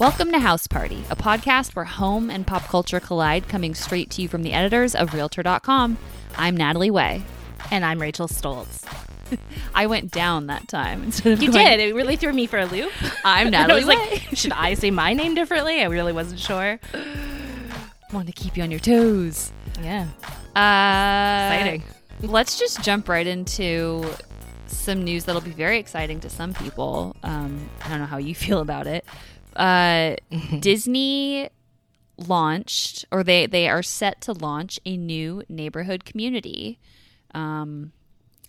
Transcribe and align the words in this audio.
Welcome 0.00 0.32
to 0.32 0.38
House 0.38 0.66
Party, 0.66 1.04
a 1.10 1.14
podcast 1.16 1.76
where 1.76 1.84
home 1.84 2.30
and 2.30 2.46
pop 2.46 2.62
culture 2.64 3.00
collide, 3.00 3.48
coming 3.48 3.74
straight 3.74 4.08
to 4.12 4.22
you 4.22 4.28
from 4.28 4.42
the 4.42 4.54
editors 4.54 4.94
of 4.94 5.12
Realtor.com. 5.12 5.98
I'm 6.38 6.56
Natalie 6.56 6.90
Way. 6.90 7.22
And 7.70 7.84
I'm 7.84 8.00
Rachel 8.00 8.26
Stoltz. 8.26 8.82
I 9.74 9.86
went 9.86 10.10
down 10.10 10.46
that 10.46 10.68
time 10.68 11.02
instead 11.02 11.34
of 11.34 11.42
You 11.42 11.52
going- 11.52 11.66
did. 11.66 11.80
It 11.80 11.94
really 11.94 12.16
threw 12.16 12.32
me 12.32 12.46
for 12.46 12.58
a 12.58 12.64
loop. 12.64 12.90
I'm 13.26 13.46
I 13.48 13.50
Natalie 13.50 13.84
was 13.84 13.88
Way. 13.88 13.96
like, 13.96 14.28
should 14.32 14.52
I 14.52 14.72
say 14.72 14.90
my 14.90 15.12
name 15.12 15.34
differently? 15.34 15.82
I 15.82 15.84
really 15.84 16.14
wasn't 16.14 16.40
sure. 16.40 16.80
want 18.14 18.26
to 18.26 18.32
keep 18.32 18.56
you 18.56 18.62
on 18.62 18.70
your 18.70 18.80
toes. 18.80 19.52
Yeah. 19.82 20.06
Uh, 20.56 21.52
Exciting. 21.54 21.84
Let's 22.22 22.58
just 22.58 22.82
jump 22.82 23.06
right 23.06 23.26
into 23.26 24.10
some 24.66 25.04
news 25.04 25.24
that'll 25.26 25.42
be 25.42 25.50
very 25.50 25.78
exciting 25.78 26.20
to 26.20 26.30
some 26.30 26.54
people. 26.54 27.14
Um, 27.22 27.68
I 27.84 27.90
don't 27.90 27.98
know 27.98 28.06
how 28.06 28.16
you 28.16 28.34
feel 28.34 28.60
about 28.60 28.86
it. 28.86 29.04
Uh, 29.60 30.16
Disney 30.58 31.50
launched, 32.16 33.04
or 33.12 33.22
they 33.22 33.46
they 33.46 33.68
are 33.68 33.82
set 33.82 34.22
to 34.22 34.32
launch 34.32 34.80
a 34.86 34.96
new 34.96 35.42
neighborhood 35.48 36.06
community 36.06 36.78
um, 37.34 37.92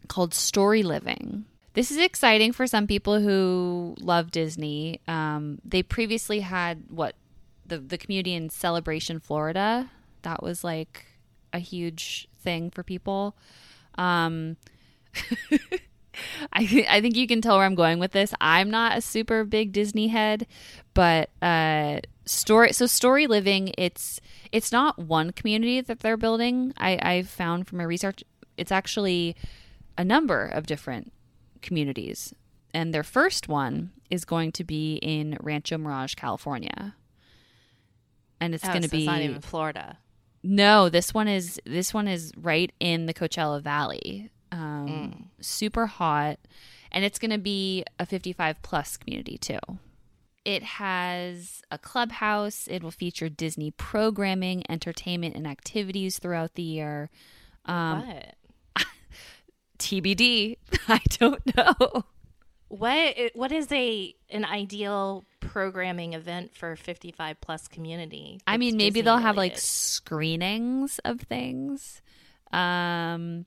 called 0.07 0.33
Story 0.33 0.83
Living. 0.83 1.45
This 1.73 1.91
is 1.91 1.97
exciting 1.97 2.53
for 2.53 2.65
some 2.65 2.87
people 2.87 3.19
who 3.19 3.95
love 3.99 4.31
Disney. 4.31 5.01
Um, 5.07 5.59
they 5.65 5.83
previously 5.83 6.39
had 6.39 6.85
what 6.89 7.15
the 7.65 7.77
the 7.77 7.97
community 7.97 8.33
in 8.33 8.49
Celebration, 8.49 9.19
Florida. 9.19 9.91
That 10.21 10.41
was 10.41 10.63
like 10.63 11.05
a 11.51 11.59
huge 11.59 12.29
thing 12.41 12.71
for 12.71 12.83
people. 12.83 13.35
Um, 13.95 14.55
I 16.53 16.65
th- 16.65 16.87
I 16.89 17.01
think 17.01 17.15
you 17.15 17.27
can 17.27 17.41
tell 17.41 17.57
where 17.57 17.65
I'm 17.65 17.75
going 17.75 17.99
with 17.99 18.11
this. 18.11 18.33
I'm 18.41 18.69
not 18.69 18.97
a 18.97 19.01
super 19.01 19.43
big 19.43 19.71
Disney 19.71 20.07
head, 20.07 20.47
but 20.93 21.29
uh, 21.41 21.99
story 22.25 22.73
so 22.73 22.85
story 22.85 23.27
living 23.27 23.73
it's 23.77 24.19
it's 24.51 24.71
not 24.71 24.99
one 24.99 25.31
community 25.31 25.81
that 25.81 25.99
they're 25.99 26.17
building. 26.17 26.73
I 26.77 26.99
I 27.01 27.21
found 27.23 27.67
from 27.67 27.77
my 27.79 27.83
research 27.85 28.23
it's 28.57 28.71
actually 28.71 29.35
a 29.97 30.03
number 30.03 30.45
of 30.45 30.65
different 30.67 31.11
communities, 31.61 32.33
and 32.73 32.93
their 32.93 33.03
first 33.03 33.47
one 33.47 33.91
is 34.09 34.25
going 34.25 34.51
to 34.53 34.63
be 34.63 34.95
in 34.95 35.37
Rancho 35.41 35.77
Mirage, 35.77 36.15
California, 36.15 36.95
and 38.39 38.53
it's 38.53 38.65
Oh, 38.65 38.69
going 38.69 38.81
to 38.81 38.89
so 38.89 38.97
be 38.97 39.05
not 39.05 39.21
even 39.21 39.41
Florida. 39.41 39.97
no, 40.43 40.89
this 40.89 41.13
one 41.13 41.27
is 41.27 41.59
this 41.65 41.93
one 41.93 42.07
is 42.07 42.33
right 42.35 42.71
in 42.79 43.05
the 43.05 43.13
Coachella 43.13 43.61
Valley. 43.61 44.29
Um, 44.51 44.87
Mm. 44.87 45.25
Super 45.39 45.85
hot, 45.85 46.39
and 46.91 47.05
it's 47.05 47.19
going 47.19 47.31
to 47.31 47.37
be 47.37 47.85
a 47.99 48.05
55 48.05 48.61
plus 48.61 48.97
community 48.97 49.37
too. 49.37 49.59
It 50.43 50.63
has 50.63 51.61
a 51.69 51.77
clubhouse. 51.77 52.67
It 52.67 52.81
will 52.83 52.91
feature 52.91 53.29
Disney 53.29 53.71
programming, 53.71 54.63
entertainment, 54.69 55.35
and 55.35 55.45
activities 55.47 56.17
throughout 56.19 56.55
the 56.55 56.63
year. 56.63 57.09
Um, 57.65 58.05
what? 58.07 58.35
TBD. 59.79 60.57
I 60.87 60.99
don't 61.19 61.55
know. 61.55 62.03
What 62.67 63.15
what 63.33 63.51
is 63.51 63.71
a 63.71 64.15
an 64.29 64.45
ideal 64.45 65.25
programming 65.41 66.13
event 66.13 66.55
for 66.55 66.75
55 66.75 67.41
plus 67.41 67.67
community? 67.67 68.39
I 68.47 68.57
mean, 68.57 68.77
maybe 68.77 68.89
Disney 68.89 69.01
they'll 69.03 69.17
have 69.17 69.37
like 69.37 69.57
screenings 69.57 70.99
of 71.03 71.19
things. 71.21 72.01
Um, 72.53 73.45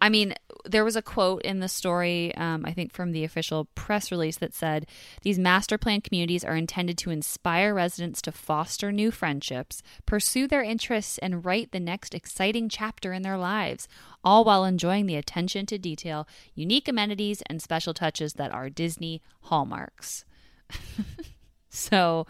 I- 0.00 0.08
mean, 0.08 0.34
there 0.64 0.84
was 0.84 0.96
a 0.96 1.02
quote 1.02 1.42
in 1.42 1.60
the 1.60 1.68
story, 1.68 2.34
um, 2.36 2.64
I 2.64 2.72
think 2.72 2.92
from 2.92 3.12
the 3.12 3.24
official 3.24 3.66
press 3.74 4.10
release, 4.10 4.38
that 4.38 4.54
said 4.54 4.86
these 5.22 5.38
master 5.38 5.78
plan 5.78 6.00
communities 6.00 6.44
are 6.44 6.56
intended 6.56 6.98
to 6.98 7.10
inspire 7.10 7.74
residents 7.74 8.20
to 8.22 8.32
foster 8.32 8.90
new 8.90 9.10
friendships, 9.10 9.82
pursue 10.04 10.48
their 10.48 10.62
interests, 10.62 11.18
and 11.18 11.44
write 11.44 11.72
the 11.72 11.80
next 11.80 12.14
exciting 12.14 12.68
chapter 12.68 13.12
in 13.12 13.22
their 13.22 13.38
lives, 13.38 13.86
all 14.24 14.44
while 14.44 14.64
enjoying 14.64 15.06
the 15.06 15.16
attention 15.16 15.66
to 15.66 15.78
detail, 15.78 16.26
unique 16.54 16.88
amenities, 16.88 17.42
and 17.42 17.62
special 17.62 17.94
touches 17.94 18.34
that 18.34 18.52
are 18.52 18.68
Disney 18.70 19.22
hallmarks. 19.42 20.24
so, 21.68 22.26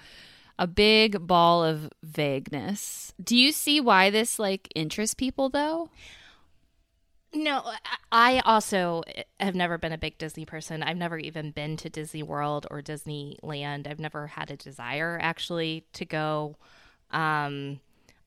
a 0.58 0.66
big 0.66 1.26
ball 1.26 1.64
of 1.64 1.90
vagueness. 2.02 3.12
Do 3.22 3.36
you 3.36 3.52
see 3.52 3.80
why 3.80 4.10
this 4.10 4.38
like 4.38 4.68
interests 4.74 5.14
people 5.14 5.48
though? 5.48 5.90
No, 7.34 7.62
I- 8.10 8.40
also 8.44 9.02
have 9.40 9.54
never 9.54 9.76
been 9.78 9.92
a 9.92 9.98
big 9.98 10.16
Disney 10.18 10.44
person. 10.46 10.82
I've 10.82 10.96
never 10.96 11.18
even 11.18 11.50
been 11.50 11.76
to 11.78 11.90
Disney 11.90 12.22
World 12.22 12.66
or 12.70 12.80
Disneyland. 12.80 13.86
I've 13.86 13.98
never 13.98 14.28
had 14.28 14.50
a 14.50 14.56
desire 14.56 15.18
actually 15.20 15.84
to 15.94 16.04
go. 16.04 16.56
Um, 17.10 17.80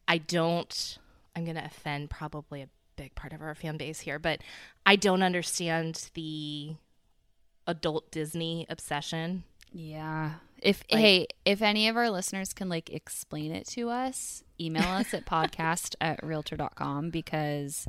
I 0.08 0.18
don't. 0.20 0.98
I'm 1.36 1.44
going 1.44 1.56
to 1.56 1.66
offend 1.66 2.10
probably 2.10 2.62
a 2.62 2.70
big 2.98 3.16
part 3.16 3.34
of 3.34 3.42
our 3.42 3.56
fan 3.56 3.78
base 3.78 4.02
here, 4.02 4.20
but 4.20 4.42
I 4.86 4.96
don't 4.96 5.24
understand 5.24 6.10
the 6.14 6.76
adult 7.66 8.12
Disney 8.12 8.66
obsession. 8.70 9.44
Yeah. 9.72 10.34
If 10.62 10.84
Like- 10.92 11.00
hey, 11.02 11.28
if 11.46 11.62
any 11.62 11.88
of 11.88 11.96
our 11.96 12.10
listeners 12.10 12.54
can 12.54 12.68
like 12.70 12.90
explain 12.90 13.52
it 13.54 13.66
to 13.70 13.90
us, 13.90 14.44
email 14.60 14.84
us 14.90 15.14
at 15.14 15.26
podcast 15.28 15.96
at 16.02 16.22
realtor.com 16.24 17.10
because 17.12 17.88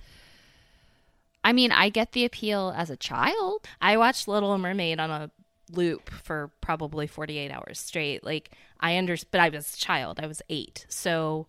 I 1.42 1.52
mean, 1.52 1.72
I 1.72 1.88
get 1.88 2.12
the 2.12 2.24
appeal 2.24 2.72
as 2.76 2.90
a 2.90 2.96
child. 2.96 3.66
I 3.80 3.96
watched 3.96 4.28
Little 4.28 4.56
Mermaid 4.58 5.00
on 5.00 5.10
a 5.10 5.30
loop 5.72 6.10
for 6.10 6.50
probably 6.60 7.06
48 7.06 7.50
hours 7.50 7.78
straight. 7.78 8.24
Like 8.24 8.50
I 8.80 8.96
understand, 8.96 9.30
but 9.30 9.40
I 9.40 9.48
was 9.48 9.74
a 9.74 9.78
child. 9.78 10.20
I 10.20 10.26
was 10.26 10.42
eight, 10.48 10.86
so. 10.88 11.46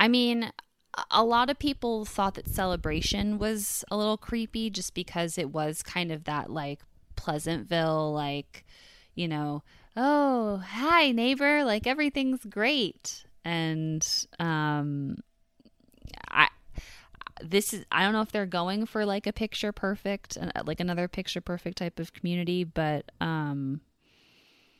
I 0.00 0.06
mean, 0.06 0.52
a- 1.10 1.24
lot 1.24 1.50
of 1.50 1.58
people 1.58 2.04
thought 2.04 2.34
that 2.34 2.48
celebration 2.48 3.38
was 3.38 3.84
a 3.90 3.96
little 3.96 4.16
creepy 4.16 4.70
just 4.70 4.94
because 4.94 5.38
it 5.38 5.50
was 5.50 5.82
kind 5.82 6.12
of 6.12 6.24
that 6.24 6.50
like 6.50 6.80
Pleasantville, 7.16 8.12
like, 8.12 8.64
you 9.14 9.26
know, 9.26 9.62
oh, 9.96 10.58
hi, 10.64 11.10
neighbor, 11.10 11.64
like 11.64 11.86
everything's 11.86 12.44
great. 12.44 13.24
And 13.44 14.06
um, 14.38 15.18
I, 16.30 16.48
this 17.42 17.72
is, 17.72 17.84
I 17.92 18.02
don't 18.02 18.12
know 18.12 18.22
if 18.22 18.32
they're 18.32 18.46
going 18.46 18.86
for 18.86 19.04
like 19.04 19.26
a 19.26 19.32
picture 19.32 19.72
perfect, 19.72 20.36
like 20.64 20.80
another 20.80 21.08
picture 21.08 21.40
perfect 21.40 21.78
type 21.78 21.98
of 21.98 22.12
community, 22.12 22.64
but 22.64 23.10
um, 23.20 23.80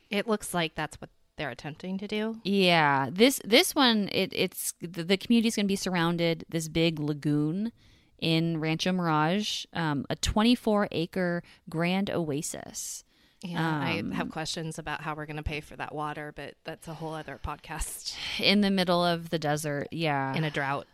It 0.09 0.27
looks 0.27 0.53
like 0.53 0.75
that's 0.75 0.99
what 1.01 1.09
they're 1.37 1.49
attempting 1.49 1.97
to 1.99 2.07
do. 2.07 2.37
Yeah, 2.43 3.07
this 3.11 3.39
this 3.45 3.73
one 3.73 4.09
it 4.11 4.31
it's 4.33 4.73
the, 4.81 5.03
the 5.03 5.15
community 5.17 5.47
is 5.47 5.55
going 5.55 5.65
to 5.65 5.71
be 5.71 5.75
surrounded 5.77 6.45
this 6.49 6.67
big 6.67 6.99
lagoon 6.99 7.71
in 8.19 8.59
Rancho 8.59 8.91
Mirage, 8.91 9.63
um, 9.73 10.05
a 10.09 10.15
24 10.17 10.89
acre 10.91 11.41
grand 11.69 12.09
oasis. 12.09 13.05
Yeah, 13.41 13.65
Um, 13.65 14.11
I 14.11 14.15
have 14.17 14.29
questions 14.31 14.77
about 14.77 14.99
how 14.99 15.15
we're 15.15 15.25
going 15.25 15.37
to 15.37 15.43
pay 15.43 15.61
for 15.61 15.77
that 15.77 15.95
water, 15.95 16.33
but 16.35 16.55
that's 16.65 16.89
a 16.89 16.93
whole 16.95 17.13
other 17.13 17.39
podcast 17.41 18.13
in 18.37 18.59
the 18.59 18.69
middle 18.69 19.05
of 19.05 19.29
the 19.29 19.39
desert. 19.39 19.87
Yeah, 19.91 20.35
in 20.35 20.43
a 20.43 20.51
drought. 20.51 20.87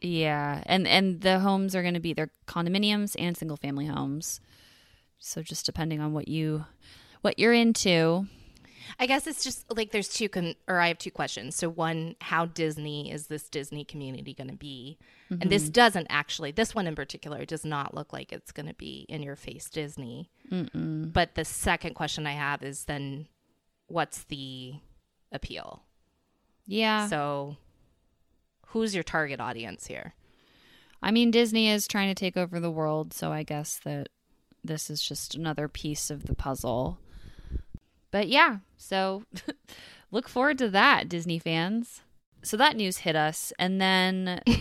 Yeah, 0.00 0.62
and 0.66 0.86
and 0.86 1.20
the 1.20 1.40
homes 1.40 1.74
are 1.74 1.82
going 1.82 1.94
to 1.94 2.00
be 2.00 2.12
they're 2.12 2.30
condominiums 2.46 3.16
and 3.18 3.36
single 3.36 3.56
family 3.56 3.86
homes. 3.86 4.40
So 5.18 5.42
just 5.42 5.66
depending 5.66 6.00
on 6.00 6.12
what 6.12 6.28
you 6.28 6.64
what 7.22 7.38
you're 7.38 7.52
into. 7.52 8.26
I 8.98 9.06
guess 9.06 9.26
it's 9.26 9.44
just 9.44 9.70
like 9.70 9.90
there's 9.90 10.08
two 10.08 10.30
con- 10.30 10.54
or 10.66 10.80
I 10.80 10.88
have 10.88 10.96
two 10.96 11.10
questions. 11.10 11.54
So 11.54 11.68
one, 11.68 12.16
how 12.22 12.46
Disney 12.46 13.12
is 13.12 13.26
this 13.26 13.48
Disney 13.48 13.84
community 13.84 14.32
going 14.32 14.48
to 14.48 14.56
be? 14.56 14.98
And 15.42 15.50
this 15.52 15.64
mm-hmm. 15.64 15.72
doesn't 15.72 16.06
actually. 16.08 16.52
This 16.52 16.74
one 16.74 16.86
in 16.86 16.94
particular 16.94 17.44
does 17.44 17.66
not 17.66 17.92
look 17.94 18.14
like 18.14 18.32
it's 18.32 18.50
going 18.50 18.66
to 18.66 18.74
be 18.74 19.04
in 19.10 19.22
your 19.22 19.36
face 19.36 19.68
Disney. 19.68 20.30
But 21.12 21.34
the 21.34 21.44
second 21.44 21.94
question 21.94 22.26
I 22.26 22.32
have 22.32 22.62
is 22.62 22.84
then, 22.84 23.28
what's 23.88 24.24
the 24.24 24.74
appeal? 25.32 25.82
Yeah, 26.66 27.08
So, 27.08 27.56
who's 28.68 28.94
your 28.94 29.04
target 29.04 29.40
audience 29.40 29.86
here? 29.86 30.14
I 31.02 31.10
mean, 31.10 31.30
Disney 31.30 31.68
is 31.68 31.86
trying 31.86 32.08
to 32.08 32.14
take 32.14 32.36
over 32.36 32.58
the 32.58 32.70
world, 32.70 33.12
so 33.12 33.30
I 33.32 33.42
guess 33.42 33.78
that 33.84 34.08
this 34.64 34.90
is 34.90 35.00
just 35.02 35.34
another 35.34 35.68
piece 35.68 36.10
of 36.10 36.26
the 36.26 36.34
puzzle. 36.34 36.98
But 38.10 38.28
yeah, 38.28 38.58
so 38.76 39.22
look 40.10 40.28
forward 40.28 40.58
to 40.58 40.68
that, 40.70 41.08
Disney 41.08 41.38
fans. 41.38 42.02
So 42.42 42.56
that 42.56 42.76
news 42.76 42.98
hit 42.98 43.16
us, 43.16 43.52
and 43.58 43.80
then. 43.80 44.40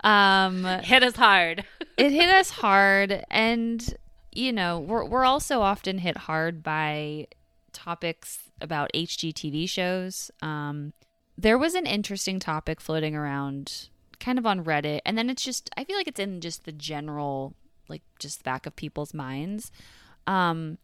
um, 0.00 0.64
Hit 0.64 1.02
us 1.02 1.16
hard. 1.16 1.64
it 1.96 2.12
hit 2.12 2.30
us 2.30 2.50
hard 2.50 3.24
and 3.30 3.96
you 4.32 4.52
know 4.52 4.78
we're, 4.78 5.04
we're 5.04 5.24
also 5.24 5.60
often 5.60 5.98
hit 5.98 6.16
hard 6.16 6.62
by 6.62 7.26
topics 7.72 8.45
about 8.60 8.90
hgtv 8.94 9.68
shows 9.68 10.30
um, 10.42 10.92
there 11.36 11.58
was 11.58 11.74
an 11.74 11.86
interesting 11.86 12.38
topic 12.40 12.80
floating 12.80 13.14
around 13.14 13.88
kind 14.18 14.38
of 14.38 14.46
on 14.46 14.64
reddit 14.64 15.00
and 15.04 15.16
then 15.18 15.28
it's 15.28 15.44
just 15.44 15.70
i 15.76 15.84
feel 15.84 15.96
like 15.96 16.08
it's 16.08 16.20
in 16.20 16.40
just 16.40 16.64
the 16.64 16.72
general 16.72 17.54
like 17.88 18.02
just 18.18 18.42
back 18.42 18.66
of 18.66 18.74
people's 18.76 19.14
minds 19.14 19.70
Um, 20.26 20.78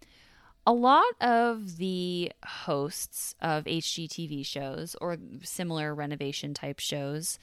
a 0.67 0.73
lot 0.73 1.15
of 1.21 1.77
the 1.79 2.33
hosts 2.45 3.35
of 3.41 3.65
HGTV 3.65 4.47
shows 4.47 4.95
or 5.01 5.17
similar 5.43 5.95
renovation 5.95 6.55
type 6.55 6.79
shows, 6.79 7.39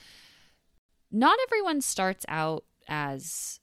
not 1.11 1.37
everyone 1.47 1.81
starts 1.81 2.25
out 2.29 2.63
as 2.87 3.59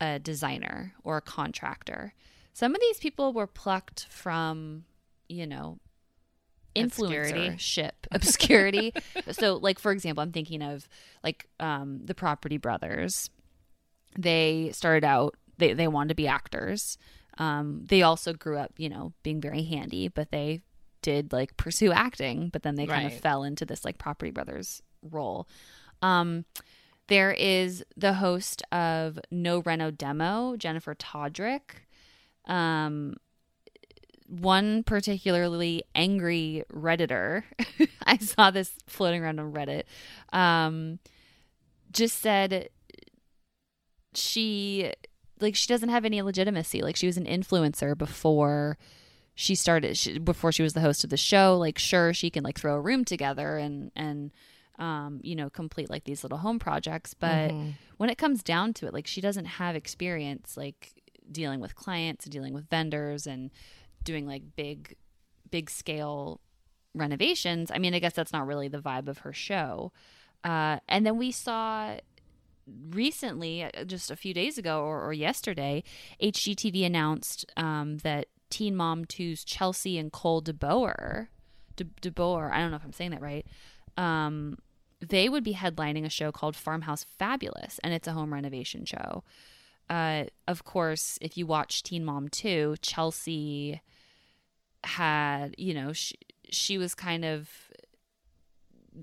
a 0.00 0.18
designer 0.18 0.94
or 1.02 1.16
a 1.16 1.22
contractor. 1.22 2.14
Some 2.52 2.74
of 2.74 2.80
these 2.80 2.98
people 2.98 3.32
were 3.32 3.46
plucked 3.46 4.06
from, 4.10 4.84
you 5.28 5.46
know, 5.46 5.78
influencership 6.74 7.90
obscurity. 8.12 8.92
so, 9.32 9.56
like 9.56 9.78
for 9.78 9.92
example, 9.92 10.22
I'm 10.22 10.32
thinking 10.32 10.62
of 10.62 10.88
like 11.24 11.46
um, 11.58 12.00
the 12.04 12.14
Property 12.14 12.56
Brothers. 12.58 13.30
They 14.18 14.70
started 14.72 15.04
out 15.04 15.36
they 15.58 15.72
they 15.72 15.88
wanted 15.88 16.08
to 16.10 16.14
be 16.14 16.26
actors. 16.26 16.98
Um, 17.38 17.84
they 17.86 18.02
also 18.02 18.32
grew 18.32 18.58
up, 18.58 18.72
you 18.76 18.88
know, 18.88 19.12
being 19.22 19.40
very 19.40 19.62
handy, 19.62 20.08
but 20.08 20.30
they 20.30 20.60
did 21.02 21.32
like 21.32 21.56
pursue 21.56 21.92
acting, 21.92 22.50
but 22.52 22.62
then 22.62 22.74
they 22.74 22.86
kind 22.86 23.04
Right. 23.06 23.14
of 23.14 23.20
fell 23.20 23.44
into 23.44 23.64
this 23.64 23.84
like 23.84 23.96
Property 23.98 24.30
Brothers 24.30 24.82
role. 25.02 25.48
Um, 26.02 26.44
there 27.06 27.32
is 27.32 27.84
the 27.96 28.14
host 28.14 28.62
of 28.72 29.18
No 29.30 29.60
Reno 29.60 29.90
Demo, 29.90 30.56
Jennifer 30.56 30.94
Todryk. 30.94 31.60
Um, 32.46 33.14
one 34.30 34.82
particularly 34.84 35.82
angry 35.94 36.62
redditor. 36.72 37.42
I 38.06 38.16
saw 38.18 38.50
this 38.50 38.72
floating 38.86 39.22
around 39.22 39.40
on 39.40 39.52
reddit. 39.52 39.82
Um 40.32 40.98
just 41.92 42.20
said 42.20 42.68
she 44.14 44.92
like 45.40 45.54
she 45.56 45.66
doesn't 45.66 45.88
have 45.88 46.04
any 46.04 46.22
legitimacy. 46.22 46.82
Like 46.82 46.96
she 46.96 47.06
was 47.06 47.16
an 47.16 47.24
influencer 47.26 47.96
before 47.96 48.78
she 49.34 49.54
started 49.54 49.96
she, 49.96 50.18
before 50.18 50.52
she 50.52 50.62
was 50.62 50.74
the 50.74 50.80
host 50.80 51.04
of 51.04 51.10
the 51.10 51.16
show. 51.16 51.56
Like 51.58 51.78
sure 51.78 52.12
she 52.12 52.30
can 52.30 52.44
like 52.44 52.58
throw 52.58 52.74
a 52.74 52.80
room 52.80 53.04
together 53.04 53.56
and 53.58 53.90
and 53.96 54.30
um 54.78 55.20
you 55.22 55.34
know 55.36 55.50
complete 55.50 55.90
like 55.90 56.04
these 56.04 56.22
little 56.24 56.38
home 56.38 56.58
projects 56.58 57.12
but 57.12 57.50
Mhm. 57.50 57.74
when 57.98 58.08
it 58.08 58.16
comes 58.16 58.42
down 58.42 58.72
to 58.74 58.86
it 58.86 58.94
like 58.94 59.06
she 59.06 59.20
doesn't 59.20 59.44
have 59.44 59.76
experience 59.76 60.56
like 60.56 60.94
dealing 61.30 61.60
with 61.60 61.74
clients 61.74 62.24
dealing 62.24 62.54
with 62.54 62.66
vendors 62.70 63.26
and 63.26 63.50
doing 64.04 64.26
like 64.26 64.42
big 64.56 64.96
big 65.50 65.70
scale 65.70 66.40
renovations 66.94 67.70
i 67.70 67.78
mean 67.78 67.94
i 67.94 67.98
guess 67.98 68.12
that's 68.12 68.32
not 68.32 68.46
really 68.46 68.68
the 68.68 68.78
vibe 68.78 69.08
of 69.08 69.18
her 69.18 69.32
show. 69.32 69.92
Uh, 70.42 70.78
and 70.88 71.04
then 71.04 71.18
we 71.18 71.30
saw 71.30 71.94
recently 72.90 73.62
uh, 73.62 73.84
just 73.84 74.10
a 74.10 74.16
few 74.16 74.32
days 74.32 74.56
ago 74.56 74.82
or, 74.82 75.04
or 75.04 75.12
yesterday 75.12 75.82
hgtv 76.22 76.84
announced 76.84 77.44
um, 77.56 77.98
that 77.98 78.26
teen 78.48 78.74
mom 78.74 79.04
2's 79.04 79.44
chelsea 79.44 79.98
and 79.98 80.12
cole 80.12 80.40
deboer 80.40 81.28
De- 81.76 81.84
deboer 82.00 82.50
i 82.50 82.58
don't 82.58 82.70
know 82.70 82.76
if 82.76 82.84
i'm 82.84 82.92
saying 82.92 83.10
that 83.10 83.20
right 83.20 83.46
um, 83.96 84.56
they 85.00 85.28
would 85.28 85.44
be 85.44 85.54
headlining 85.54 86.06
a 86.06 86.10
show 86.10 86.32
called 86.32 86.56
farmhouse 86.56 87.04
fabulous 87.18 87.78
and 87.82 87.92
it's 87.92 88.08
a 88.08 88.12
home 88.12 88.32
renovation 88.32 88.84
show 88.84 89.22
uh, 89.90 90.24
of 90.46 90.64
course, 90.64 91.18
if 91.20 91.36
you 91.36 91.46
watch 91.46 91.82
Teen 91.82 92.04
Mom 92.04 92.28
2, 92.28 92.76
Chelsea 92.80 93.82
had, 94.84 95.54
you 95.58 95.74
know, 95.74 95.92
she, 95.92 96.14
she 96.48 96.78
was 96.78 96.94
kind 96.94 97.24
of 97.24 97.50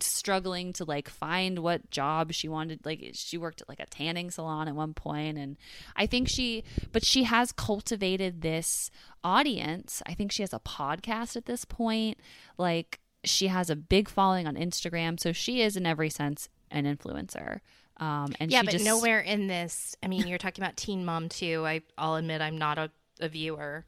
struggling 0.02 0.72
to 0.74 0.86
like 0.86 1.10
find 1.10 1.60
what 1.60 1.92
job 1.92 2.32
she 2.32 2.48
wanted. 2.48 2.86
Like 2.86 3.12
she 3.14 3.38
worked 3.38 3.62
at 3.62 3.68
like 3.68 3.82
a 3.82 3.86
tanning 3.86 4.32
salon 4.32 4.68
at 4.68 4.76
one 4.76 4.94
point 4.94 5.38
and 5.38 5.58
i 5.96 6.06
think 6.06 6.28
she 6.28 6.64
but 6.92 7.06
she 7.06 7.24
has 7.24 7.52
cultivated 7.52 8.42
this 8.42 8.92
audience. 9.24 10.02
I 10.06 10.14
think 10.14 10.32
she 10.32 10.44
has 10.44 10.54
a 10.54 10.60
podcast 10.60 11.36
at 11.36 11.46
this 11.46 11.66
point. 11.66 12.18
Like 12.58 13.00
she 13.24 13.48
has 13.48 13.70
a 13.70 13.76
big 13.76 14.08
following 14.08 14.48
on 14.48 14.56
instagram 14.56 15.20
so 15.20 15.34
she 15.34 15.62
is 15.62 15.76
in 15.76 15.86
every 15.86 16.10
sense 16.10 16.48
an 16.70 16.86
influencer 16.86 17.60
um 18.00 18.34
and 18.40 18.52
yeah, 18.52 18.62
she 18.62 18.66
but 18.66 18.72
just 18.74 18.86
nowhere 18.86 19.20
in 19.20 19.48
this. 19.48 19.96
I 20.02 20.08
mean, 20.08 20.28
you're 20.28 20.38
talking 20.38 20.64
about 20.64 20.78
Teen 20.78 21.06
Mom 21.06 21.30
too. 21.30 21.64
I, 21.66 21.82
I'll 21.98 22.16
admit 22.16 22.42
I'm 22.42 22.58
not 22.58 22.78
a, 22.78 22.92
a 23.20 23.30
viewer. 23.30 23.86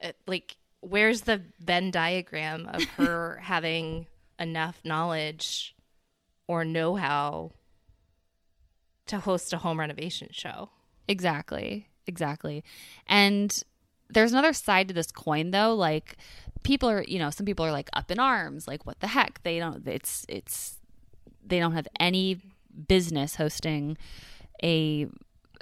It, 0.00 0.16
like, 0.26 0.56
where's 0.80 1.22
the 1.22 1.40
Venn 1.60 1.90
diagram 1.90 2.68
of 2.72 2.82
her 2.96 3.40
having 3.42 4.06
enough 4.38 4.80
knowledge 4.84 5.74
or 6.46 6.64
know-how 6.64 7.52
to 9.06 9.20
host 9.20 9.52
a 9.52 9.58
home 9.58 9.80
renovation 9.80 10.28
show? 10.32 10.70
Exactly. 11.08 11.88
Exactly. 12.06 12.64
And 13.06 13.62
there's 14.10 14.32
another 14.32 14.52
side 14.52 14.88
to 14.88 14.94
this 14.94 15.10
coin 15.10 15.50
though, 15.50 15.74
like 15.74 16.16
people 16.62 16.88
are, 16.88 17.02
you 17.06 17.18
know, 17.18 17.30
some 17.30 17.46
people 17.46 17.64
are 17.64 17.72
like 17.72 17.90
up 17.92 18.10
in 18.10 18.18
arms, 18.18 18.68
like 18.68 18.86
what 18.86 19.00
the 19.00 19.08
heck? 19.08 19.42
They 19.42 19.58
don't 19.58 19.86
it's 19.86 20.26
it's 20.28 20.78
they 21.46 21.58
don't 21.58 21.72
have 21.72 21.88
any 21.98 22.40
business 22.88 23.36
hosting 23.36 23.96
a 24.62 25.06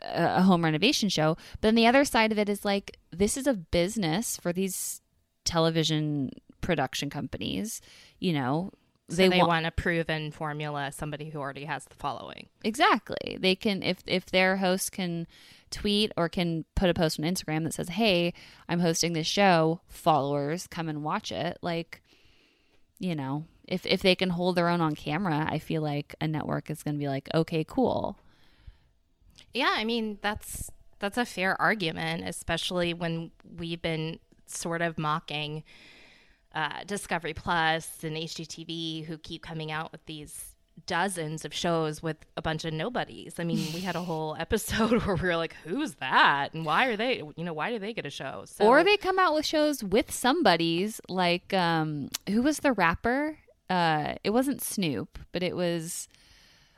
a 0.02 0.42
home 0.42 0.64
renovation 0.64 1.08
show. 1.08 1.36
But 1.52 1.62
then 1.62 1.74
the 1.74 1.86
other 1.86 2.04
side 2.04 2.32
of 2.32 2.38
it 2.38 2.48
is 2.48 2.64
like 2.64 2.98
this 3.10 3.36
is 3.36 3.46
a 3.46 3.54
business 3.54 4.36
for 4.36 4.52
these 4.52 5.00
television 5.44 6.30
production 6.60 7.10
companies, 7.10 7.80
you 8.18 8.32
know. 8.32 8.70
So 9.10 9.28
they, 9.28 9.40
wa- 9.40 9.46
want 9.46 9.66
a 9.66 9.70
proven 9.70 10.30
formula, 10.30 10.90
somebody 10.92 11.28
who 11.28 11.38
already 11.38 11.64
has 11.64 11.84
the 11.84 11.94
following. 11.96 12.48
Exactly. 12.64 13.36
They 13.38 13.54
can 13.54 13.82
if 13.82 13.98
if 14.06 14.26
their 14.26 14.56
host 14.56 14.92
can 14.92 15.26
tweet 15.70 16.12
or 16.16 16.28
can 16.28 16.64
put 16.74 16.88
a 16.88 16.94
post 16.94 17.18
on 17.20 17.26
Instagram 17.26 17.64
that 17.64 17.74
says, 17.74 17.90
"Hey, 17.90 18.32
I'm 18.68 18.80
hosting 18.80 19.12
this 19.12 19.26
show. 19.26 19.80
Followers, 19.88 20.66
come 20.66 20.88
and 20.88 21.02
watch 21.04 21.30
it." 21.30 21.58
Like, 21.62 22.02
you 22.98 23.14
know, 23.14 23.44
if 23.68 23.86
if 23.86 24.02
they 24.02 24.14
can 24.14 24.30
hold 24.30 24.56
their 24.56 24.68
own 24.68 24.80
on 24.80 24.94
camera, 24.94 25.46
I 25.48 25.58
feel 25.58 25.82
like 25.82 26.14
a 26.20 26.28
network 26.28 26.70
is 26.70 26.82
going 26.82 26.94
to 26.94 26.98
be 26.98 27.08
like, 27.08 27.28
"Okay, 27.34 27.64
cool." 27.64 28.18
Yeah, 29.54 29.72
I 29.74 29.84
mean 29.84 30.18
that's 30.22 30.70
that's 30.98 31.18
a 31.18 31.24
fair 31.24 31.60
argument, 31.60 32.24
especially 32.26 32.94
when 32.94 33.30
we've 33.56 33.82
been 33.82 34.18
sort 34.46 34.82
of 34.82 34.98
mocking 34.98 35.64
uh, 36.54 36.84
Discovery 36.86 37.34
Plus 37.34 38.04
and 38.04 38.16
HGTV, 38.16 39.06
who 39.06 39.18
keep 39.18 39.42
coming 39.42 39.72
out 39.72 39.90
with 39.90 40.04
these 40.06 40.52
dozens 40.86 41.44
of 41.44 41.52
shows 41.52 42.02
with 42.02 42.16
a 42.36 42.42
bunch 42.42 42.64
of 42.64 42.72
nobodies. 42.72 43.34
I 43.38 43.44
mean, 43.44 43.72
we 43.74 43.80
had 43.80 43.96
a 43.96 44.00
whole 44.04 44.36
episode 44.38 45.02
where 45.04 45.16
we 45.16 45.28
were 45.28 45.36
like, 45.36 45.54
"Who's 45.64 45.94
that? 45.96 46.54
And 46.54 46.64
why 46.64 46.86
are 46.86 46.96
they? 46.96 47.22
You 47.36 47.44
know, 47.44 47.52
why 47.52 47.70
do 47.70 47.78
they 47.78 47.92
get 47.92 48.06
a 48.06 48.10
show?" 48.10 48.44
So, 48.46 48.66
or 48.66 48.84
they 48.84 48.96
come 48.96 49.18
out 49.18 49.34
with 49.34 49.46
shows 49.46 49.82
with 49.82 50.10
somebodies 50.10 51.00
like 51.08 51.52
um 51.52 52.08
who 52.28 52.42
was 52.42 52.58
the 52.58 52.72
rapper? 52.72 53.38
Uh 53.72 54.14
it 54.22 54.30
wasn't 54.30 54.60
Snoop, 54.62 55.18
but 55.32 55.42
it 55.42 55.56
was 55.56 56.08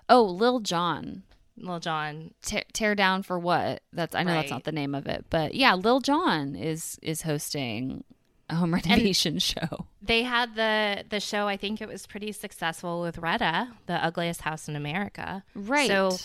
oh, 0.08 0.22
Lil 0.22 0.60
Jon. 0.60 1.22
Lil 1.56 1.80
Jon. 1.80 2.32
tear, 2.42 2.64
tear 2.72 2.94
down 2.94 3.22
for 3.22 3.38
what 3.38 3.80
that's 3.92 4.14
i 4.16 4.24
know 4.24 4.32
that's 4.32 4.50
not 4.50 4.64
the 4.64 4.72
name 4.72 4.92
of 4.92 5.06
it 5.06 5.24
but 5.30 5.54
yeah 5.54 5.72
lil 5.74 6.00
jon 6.00 6.56
is 6.56 6.98
is 7.00 7.22
hosting 7.22 8.02
a 8.50 8.56
home 8.56 8.74
renovation 8.74 9.38
show 9.38 9.86
They 10.02 10.22
had 10.22 10.54
the 10.54 11.04
the 11.08 11.20
show. 11.20 11.48
I 11.48 11.56
think 11.56 11.80
it 11.80 11.88
was 11.88 12.06
pretty 12.06 12.32
successful 12.32 13.00
with 13.00 13.16
Retta, 13.18 13.68
the 13.86 14.04
ugliest 14.04 14.42
house 14.42 14.68
in 14.68 14.76
America. 14.76 15.44
right 15.54 15.88
So, 15.88 16.16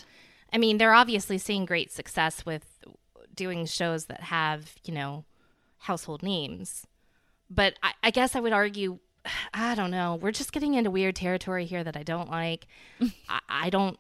I 0.52 0.58
mean, 0.58 0.78
they're 0.78 0.94
obviously 0.94 1.38
seeing 1.38 1.66
great 1.66 1.92
success 1.92 2.46
with 2.46 2.66
doing 3.34 3.66
shows 3.66 4.06
that 4.06 4.22
have, 4.24 4.76
you 4.84 4.94
know, 4.94 5.24
household 5.78 6.24
names. 6.24 6.86
But 7.50 7.76
I, 7.82 7.94
I 8.04 8.12
guess 8.12 8.36
I 8.36 8.42
would 8.42 8.52
argue, 8.52 9.00
I 9.54 9.76
don't 9.76 9.92
know, 9.92 10.16
we're 10.22 10.32
just 10.32 10.52
getting 10.52 10.74
into 10.76 10.92
weird 10.92 11.16
territory 11.16 11.66
here 11.66 11.84
that 11.84 11.98
I 11.98 12.04
don't 12.04 12.30
like. 12.30 12.68
I, 13.30 13.40
I 13.50 13.70
don't, 13.70 13.98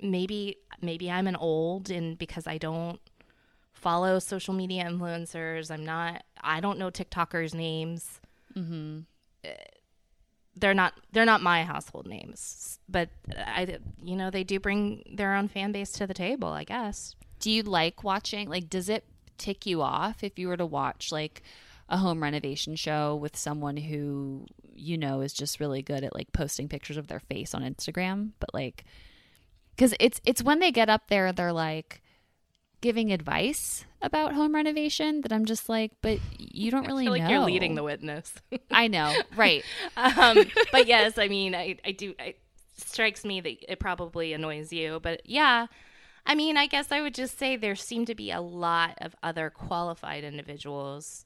maybe, 0.00 0.56
maybe 0.80 1.10
I'm 1.10 1.26
an 1.26 1.36
old 1.36 1.90
and 1.90 2.18
because 2.18 2.46
I 2.46 2.58
don't 2.58 3.00
follow 3.72 4.18
social 4.18 4.54
media 4.54 4.84
influencers, 4.84 5.70
I'm 5.70 5.84
not, 5.84 6.24
I 6.40 6.60
don't 6.60 6.78
know 6.78 6.90
TikTokers' 6.90 7.54
names. 7.54 8.20
mm-hmm. 8.56 9.00
They're 10.56 10.74
not 10.74 10.92
they're 11.12 11.24
not 11.24 11.40
my 11.40 11.64
household 11.64 12.06
names, 12.06 12.80
but 12.88 13.08
I 13.38 13.78
you 14.02 14.16
know 14.16 14.30
they 14.30 14.44
do 14.44 14.60
bring 14.60 15.04
their 15.10 15.34
own 15.34 15.48
fan 15.48 15.72
base 15.72 15.92
to 15.92 16.06
the 16.06 16.12
table, 16.12 16.48
I 16.48 16.64
guess. 16.64 17.14
do 17.38 17.50
you 17.50 17.62
like 17.62 18.04
watching 18.04 18.48
like 18.48 18.68
does 18.68 18.88
it 18.88 19.04
tick 19.38 19.64
you 19.64 19.80
off 19.80 20.22
if 20.22 20.38
you 20.38 20.48
were 20.48 20.56
to 20.56 20.66
watch 20.66 21.10
like 21.10 21.42
a 21.90 21.98
home 21.98 22.22
renovation 22.22 22.76
show 22.76 23.14
with 23.14 23.36
someone 23.36 23.76
who 23.76 24.46
you 24.74 24.96
know 24.96 25.20
is 25.20 25.32
just 25.32 25.60
really 25.60 25.82
good 25.82 26.04
at 26.04 26.14
like 26.14 26.32
posting 26.32 26.68
pictures 26.68 26.96
of 26.96 27.08
their 27.08 27.20
face 27.20 27.54
on 27.54 27.62
instagram 27.62 28.30
but 28.38 28.52
like 28.54 28.84
because 29.74 29.94
it's 30.00 30.20
it's 30.24 30.42
when 30.42 30.60
they 30.60 30.70
get 30.70 30.88
up 30.88 31.08
there 31.08 31.32
they're 31.32 31.52
like 31.52 32.00
giving 32.80 33.12
advice 33.12 33.84
about 34.00 34.32
home 34.32 34.54
renovation 34.54 35.20
that 35.20 35.32
i'm 35.32 35.44
just 35.44 35.68
like 35.68 35.92
but 36.00 36.18
you 36.38 36.70
don't 36.70 36.86
really 36.86 37.02
I 37.02 37.06
feel 37.06 37.12
like 37.12 37.22
know 37.22 37.30
you're 37.30 37.40
leading 37.40 37.74
the 37.74 37.82
witness. 37.82 38.32
i 38.70 38.86
know 38.86 39.14
right 39.36 39.62
um, 39.96 40.44
but 40.72 40.86
yes, 40.86 41.18
I 41.18 41.28
mean, 41.28 41.54
I, 41.54 41.76
I 41.84 41.92
do. 41.92 42.14
It 42.18 42.38
strikes 42.76 43.24
me 43.24 43.40
that 43.40 43.72
it 43.72 43.80
probably 43.80 44.32
annoys 44.32 44.72
you, 44.72 45.00
but 45.02 45.22
yeah, 45.24 45.66
I 46.26 46.34
mean, 46.34 46.56
I 46.56 46.66
guess 46.66 46.92
I 46.92 47.00
would 47.00 47.14
just 47.14 47.38
say 47.38 47.56
there 47.56 47.76
seem 47.76 48.04
to 48.06 48.14
be 48.14 48.30
a 48.30 48.40
lot 48.40 48.98
of 49.00 49.14
other 49.22 49.50
qualified 49.50 50.24
individuals 50.24 51.24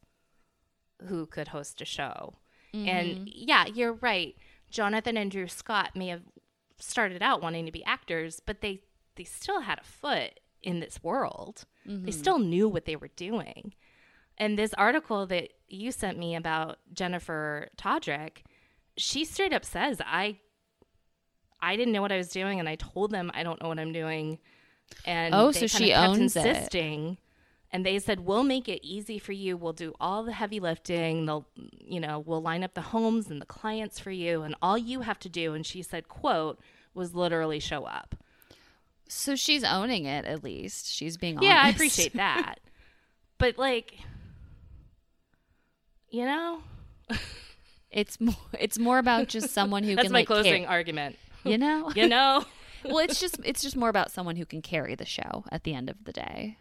who 1.09 1.27
could 1.27 1.49
host 1.49 1.81
a 1.81 1.85
show. 1.85 2.35
Mm-hmm. 2.75 2.89
And 2.89 3.29
yeah, 3.29 3.67
you're 3.67 3.95
right. 3.95 4.37
Jonathan 4.71 5.17
and 5.17 5.31
Drew 5.31 5.47
Scott 5.47 5.95
may 5.95 6.09
have 6.09 6.23
started 6.79 7.23
out 7.23 7.43
wanting 7.43 7.67
to 7.67 7.73
be 7.73 7.85
actors, 7.85 8.41
but 8.45 8.61
they 8.61 8.81
they 9.17 9.25
still 9.25 9.61
had 9.61 9.79
a 9.79 9.85
foot 9.85 10.41
in 10.63 10.81
this 10.81 11.03
world. 11.03 11.65
Mm-hmm. 11.87 12.07
They 12.07 12.11
still 12.11 12.39
knew 12.39 12.69
what 12.69 12.85
they 12.85 12.97
were 12.97 13.11
doing. 13.17 13.75
And 14.37 14.59
this 14.59 14.75
article 14.75 15.27
that 15.27 15.51
you 15.69 15.93
sent 15.93 16.19
me 16.19 16.35
about 16.35 16.79
Jennifer 16.93 17.69
Todryk, 17.77 18.39
she 18.97 19.25
straight 19.25 19.53
up 19.53 19.65
says, 19.65 20.01
I 20.05 20.39
I 21.61 21.77
didn't 21.77 21.93
know 21.93 22.03
what 22.03 22.13
I 22.13 22.17
was 22.17 22.29
doing 22.29 22.61
and 22.61 22.69
I 22.69 22.75
told 22.75 23.11
them 23.11 23.31
I 23.33 23.43
don't 23.43 23.63
know 23.63 23.69
what 23.69 23.79
I'm 23.79 23.93
doing. 23.93 24.39
And 25.07 25.35
oh, 25.35 25.53
so 25.53 25.67
she 25.67 25.93
owns 25.93 26.37
insisting. 26.37 27.13
It. 27.13 27.19
And 27.75 27.85
they 27.85 27.99
said, 27.99 28.21
We'll 28.21 28.45
make 28.45 28.69
it 28.69 28.87
easy 28.87 29.19
for 29.19 29.33
you. 29.33 29.57
We'll 29.57 29.73
do 29.73 29.95
all 30.01 30.23
the 30.23 30.33
heavy 30.33 30.61
lifting. 30.61 31.27
They'll 31.27 31.45
you 31.81 31.99
know, 31.99 32.21
we'll 32.21 32.41
line 32.41 32.63
up 32.63 32.75
the 32.75 32.81
homes 32.81 33.31
and 33.31 33.41
the 33.41 33.47
clients 33.47 33.99
for 33.99 34.13
you 34.13 34.43
and 34.43 34.55
all 34.63 34.79
you 34.79 35.01
have 35.01 35.19
to 35.19 35.29
do, 35.29 35.55
and 35.55 35.67
she 35.67 35.83
said, 35.83 36.09
quote, 36.09 36.61
was 36.95 37.17
literally 37.17 37.59
show 37.59 37.83
up. 37.83 38.15
So 39.09 39.35
she's 39.35 39.65
owning 39.65 40.05
it 40.05 40.25
at 40.25 40.45
least. 40.45 40.87
She's 40.87 41.17
being 41.17 41.43
Yeah, 41.43 41.61
I 41.65 41.71
appreciate 41.71 42.15
that. 42.15 42.61
but 43.39 43.59
like 43.59 43.99
you 46.11 46.25
know, 46.25 46.61
it's 47.91 48.21
more 48.21 48.37
it's 48.57 48.79
more 48.79 48.99
about 48.99 49.27
just 49.27 49.51
someone 49.51 49.83
who 49.83 49.97
That's 49.97 50.07
can 50.07 50.13
my 50.13 50.21
like, 50.21 50.29
closing 50.29 50.63
care. 50.63 50.71
argument. 50.71 51.17
You 51.47 51.59
know? 51.59 51.93
you 51.95 52.09
know. 52.09 52.43
well, 52.87 53.01
it's 53.01 53.21
just 53.21 53.39
it's 53.45 53.61
just 53.61 53.77
more 53.77 53.91
about 53.91 54.11
someone 54.11 54.37
who 54.37 54.47
can 54.47 54.63
carry 54.63 54.95
the 54.95 55.05
show 55.05 55.45
at 55.53 55.65
the 55.65 55.75
end 55.75 55.91
of 55.91 56.05
the 56.05 56.13
day. 56.13 56.57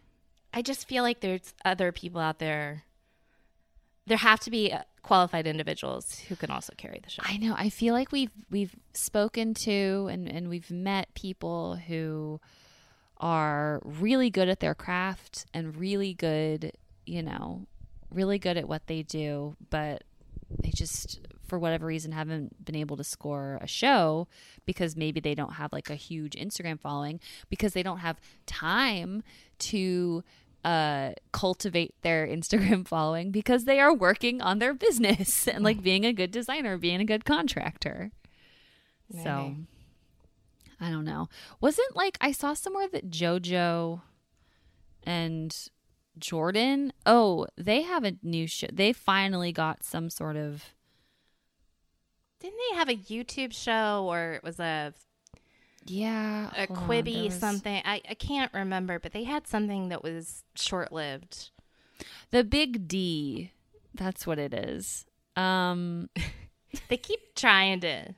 I 0.53 0.61
just 0.61 0.87
feel 0.87 1.03
like 1.03 1.19
there's 1.21 1.53
other 1.65 1.91
people 1.91 2.21
out 2.21 2.39
there. 2.39 2.83
There 4.05 4.17
have 4.17 4.39
to 4.41 4.51
be 4.51 4.71
uh, 4.71 4.83
qualified 5.01 5.47
individuals 5.47 6.19
who 6.19 6.35
can 6.35 6.51
also 6.51 6.73
carry 6.77 6.99
the 7.03 7.09
show. 7.09 7.23
I 7.25 7.37
know. 7.37 7.55
I 7.57 7.69
feel 7.69 7.93
like 7.93 8.11
we've 8.11 8.31
we've 8.51 8.75
spoken 8.93 9.53
to 9.55 10.07
and 10.11 10.29
and 10.29 10.49
we've 10.49 10.69
met 10.69 11.13
people 11.15 11.75
who 11.75 12.39
are 13.17 13.81
really 13.83 14.29
good 14.29 14.49
at 14.49 14.59
their 14.59 14.75
craft 14.75 15.45
and 15.53 15.75
really 15.77 16.13
good, 16.13 16.73
you 17.05 17.23
know, 17.23 17.65
really 18.11 18.37
good 18.37 18.57
at 18.57 18.67
what 18.67 18.87
they 18.87 19.01
do, 19.01 19.55
but 19.69 20.03
they 20.61 20.71
just 20.75 21.19
for 21.47 21.59
whatever 21.59 21.85
reason 21.85 22.11
haven't 22.11 22.65
been 22.65 22.75
able 22.75 22.97
to 22.97 23.03
score 23.03 23.59
a 23.61 23.67
show 23.67 24.27
because 24.65 24.95
maybe 24.95 25.19
they 25.19 25.35
don't 25.35 25.53
have 25.53 25.71
like 25.71 25.89
a 25.89 25.95
huge 25.95 26.33
Instagram 26.33 26.79
following 26.79 27.19
because 27.49 27.73
they 27.73 27.83
don't 27.83 27.99
have 27.99 28.19
time 28.45 29.23
to 29.59 30.23
uh, 30.63 31.11
cultivate 31.31 31.93
their 32.01 32.27
Instagram 32.37 32.87
following 32.87 33.31
because 33.31 33.65
they 33.65 33.79
are 33.79 33.93
working 33.93 34.41
on 34.41 34.59
their 34.59 34.73
business 34.73 35.47
and 35.47 35.63
like 35.63 35.81
being 35.81 36.05
a 36.05 36.13
good 36.13 36.31
designer, 36.31 36.77
being 36.77 37.01
a 37.01 37.05
good 37.05 37.25
contractor. 37.25 38.11
Maybe. 39.11 39.23
So 39.23 39.55
I 40.79 40.89
don't 40.89 41.05
know. 41.05 41.29
Wasn't 41.61 41.95
like 41.95 42.17
I 42.19 42.31
saw 42.31 42.53
somewhere 42.53 42.87
that 42.91 43.09
JoJo 43.09 44.01
and 45.03 45.69
Jordan, 46.17 46.93
oh, 47.05 47.47
they 47.57 47.81
have 47.81 48.03
a 48.03 48.15
new 48.21 48.47
show. 48.47 48.67
They 48.71 48.93
finally 48.93 49.51
got 49.51 49.83
some 49.83 50.09
sort 50.09 50.35
of. 50.35 50.73
Didn't 52.39 52.59
they 52.71 52.77
have 52.77 52.89
a 52.89 52.95
YouTube 52.95 53.53
show 53.53 54.05
or 54.09 54.33
it 54.33 54.43
was 54.43 54.59
a 54.59 54.93
yeah 55.85 56.49
a 56.57 56.67
Quibi 56.67 57.25
was... 57.25 57.39
something? 57.39 57.81
I 57.85 58.01
I 58.09 58.13
can't 58.13 58.53
remember, 58.53 58.99
but 58.99 59.13
they 59.13 59.23
had 59.23 59.47
something 59.47 59.89
that 59.89 60.03
was 60.03 60.43
short 60.55 60.91
lived. 60.91 61.51
The 62.31 62.43
Big 62.43 62.87
D, 62.87 63.51
that's 63.93 64.25
what 64.25 64.39
it 64.39 64.53
is. 64.53 65.05
Um, 65.35 66.09
they 66.89 66.97
keep 66.97 67.35
trying 67.35 67.81
to 67.81 68.15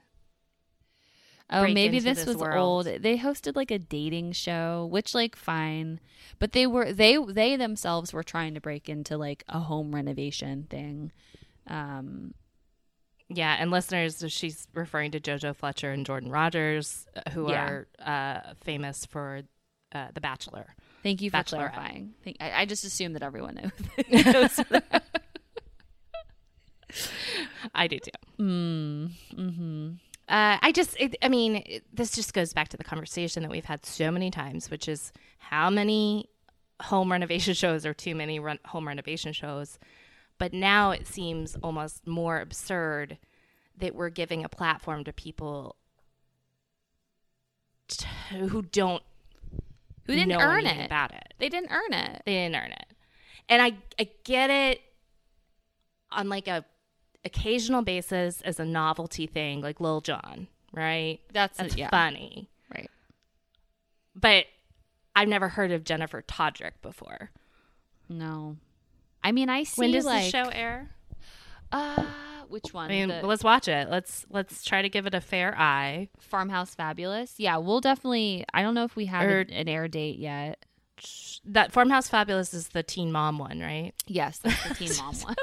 Oh, 1.50 1.68
maybe 1.68 2.00
this, 2.00 2.20
this 2.20 2.26
was 2.26 2.38
world. 2.38 2.88
old. 2.88 3.02
They 3.04 3.20
hosted 3.20 3.56
like 3.56 3.70
a 3.70 3.78
dating 3.78 4.32
show, 4.32 4.88
which 4.90 5.14
like 5.14 5.36
fine, 5.36 6.00
but 6.40 6.54
they 6.54 6.66
were 6.66 6.92
they 6.92 7.18
they 7.18 7.56
themselves 7.56 8.12
were 8.12 8.24
trying 8.24 8.56
to 8.56 8.62
break 8.62 8.90
into 8.90 9.16
like 9.16 9.44
a 9.48 9.60
home 9.60 9.94
renovation 9.94 10.66
thing. 10.70 11.12
Um 11.68 12.34
yeah, 13.30 13.56
and 13.60 13.72
listeners, 13.72 14.24
she's 14.28 14.68
referring 14.74 15.12
to 15.12 15.20
JoJo 15.20 15.56
Fletcher 15.56 15.92
and 15.92 16.06
Jordan 16.06 16.30
Rogers, 16.30 17.08
uh, 17.16 17.30
who 17.32 17.50
yeah. 17.50 17.68
are 17.68 17.88
uh, 18.00 18.54
famous 18.62 19.06
for 19.06 19.42
uh, 19.94 20.08
The 20.14 20.22
Bachelor. 20.22 20.76
Thank 21.02 21.22
you 21.22 21.30
for 21.32 21.44
clarifying. 21.44 22.14
Thank, 22.24 22.38
I, 22.40 22.62
I, 22.62 22.66
just 22.66 22.84
assumed 22.84 23.16
that 23.16 23.24
everyone 23.24 23.72
knows. 24.12 24.60
I 27.76 27.88
do 27.88 28.00
too. 28.00 28.12
Mm, 28.40 29.12
mm-hmm. 29.36 29.90
Uh, 30.28 30.58
I 30.62 30.72
just, 30.72 30.96
it, 31.00 31.16
I 31.22 31.30
mean, 31.30 31.58
it, 31.66 31.84
this 31.94 32.12
just 32.12 32.34
goes 32.34 32.54
back 32.54 32.70
to 32.70 32.78
the 32.78 32.84
conversation 32.84 33.44
that 33.44 33.52
we've 33.52 33.66
had 33.66 33.86
so 33.86 34.10
many 34.12 34.32
times, 34.32 34.72
which 34.72 34.88
is 34.88 35.12
how 35.38 35.70
many 35.70 36.30
home 36.82 37.12
renovation 37.12 37.54
shows 37.56 37.86
are 37.86 37.94
too 37.94 38.16
many 38.16 38.40
run- 38.40 38.60
home 38.66 38.88
renovation 38.88 39.34
shows. 39.34 39.78
But 40.38 40.54
now 40.54 40.92
it 40.92 41.08
seems 41.08 41.56
almost 41.64 42.06
more 42.06 42.40
absurd 42.40 43.18
that 43.78 43.96
we're 43.96 44.10
giving 44.10 44.44
a 44.44 44.50
platform 44.50 45.04
to 45.06 45.14
people 45.14 45.76
to, 47.88 48.08
who 48.32 48.62
don't 48.64 49.04
who 50.06 50.14
didn't 50.14 50.40
earn 50.40 50.66
it 50.66 50.86
about 50.86 51.12
it. 51.14 51.34
They 51.40 51.50
didn't 51.50 51.72
earn 51.72 51.94
it. 51.94 52.22
They 52.26 52.34
didn't 52.34 52.56
earn 52.56 52.72
it. 52.72 52.86
And 53.50 53.62
I 53.62 53.74
I 54.00 54.10
get 54.24 54.50
it 54.50 54.82
on 56.12 56.30
like 56.30 56.48
a 56.48 56.66
occasional 57.24 57.82
basis 57.82 58.42
as 58.42 58.60
a 58.60 58.66
novelty 58.66 59.28
thing, 59.28 59.62
like 59.62 59.80
Lil 59.80 60.02
Jon, 60.02 60.48
right? 60.74 61.20
That's 61.34 61.58
that's 61.58 61.76
yeah. 61.76 61.90
funny, 61.90 62.50
right? 62.74 62.90
But 64.16 64.46
I've 65.16 65.28
never 65.28 65.50
heard 65.50 65.72
of 65.72 65.84
Jennifer 65.84 66.22
Todryk 66.22 66.74
before. 66.82 67.32
No, 68.08 68.58
I 69.26 69.32
mean 69.32 69.50
I 69.50 69.64
see. 69.64 69.82
When 69.82 69.92
does 69.92 70.06
like, 70.06 70.26
the 70.26 70.30
show 70.30 70.50
air? 70.50 70.92
Uh, 71.72 72.06
which 72.48 72.72
one? 72.76 72.92
I 72.92 72.94
mean, 72.94 73.10
the, 73.10 73.26
let's 73.26 73.44
watch 73.44 73.68
it. 73.68 73.90
Let's 73.90 74.24
let's 74.30 74.64
try 74.64 74.84
to 74.84 74.90
give 74.90 75.08
it 75.08 75.16
a 75.16 75.20
fair 75.20 75.58
eye. 75.58 76.10
Farmhouse 76.20 76.76
Fabulous. 76.76 77.34
Yeah, 77.40 77.58
we'll 77.58 77.82
definitely. 77.82 78.46
I 78.54 78.62
don't 78.62 78.76
know 78.76 78.84
if 78.84 78.96
we 78.96 79.08
have 79.08 79.28
or, 79.28 79.40
an 79.40 79.68
air 79.68 79.88
date 79.88 80.20
yet. 80.20 80.64
That 81.44 81.72
Farmhouse 81.72 82.08
Fabulous 82.08 82.54
is 82.54 82.68
the 82.70 82.84
Teen 82.84 83.12
Mom 83.12 83.40
one, 83.40 83.60
right? 83.62 83.94
Yes, 84.06 84.38
that's 84.38 84.64
the 84.70 84.76
Teen 84.76 84.96
Mom 84.98 85.16
one. 85.16 85.36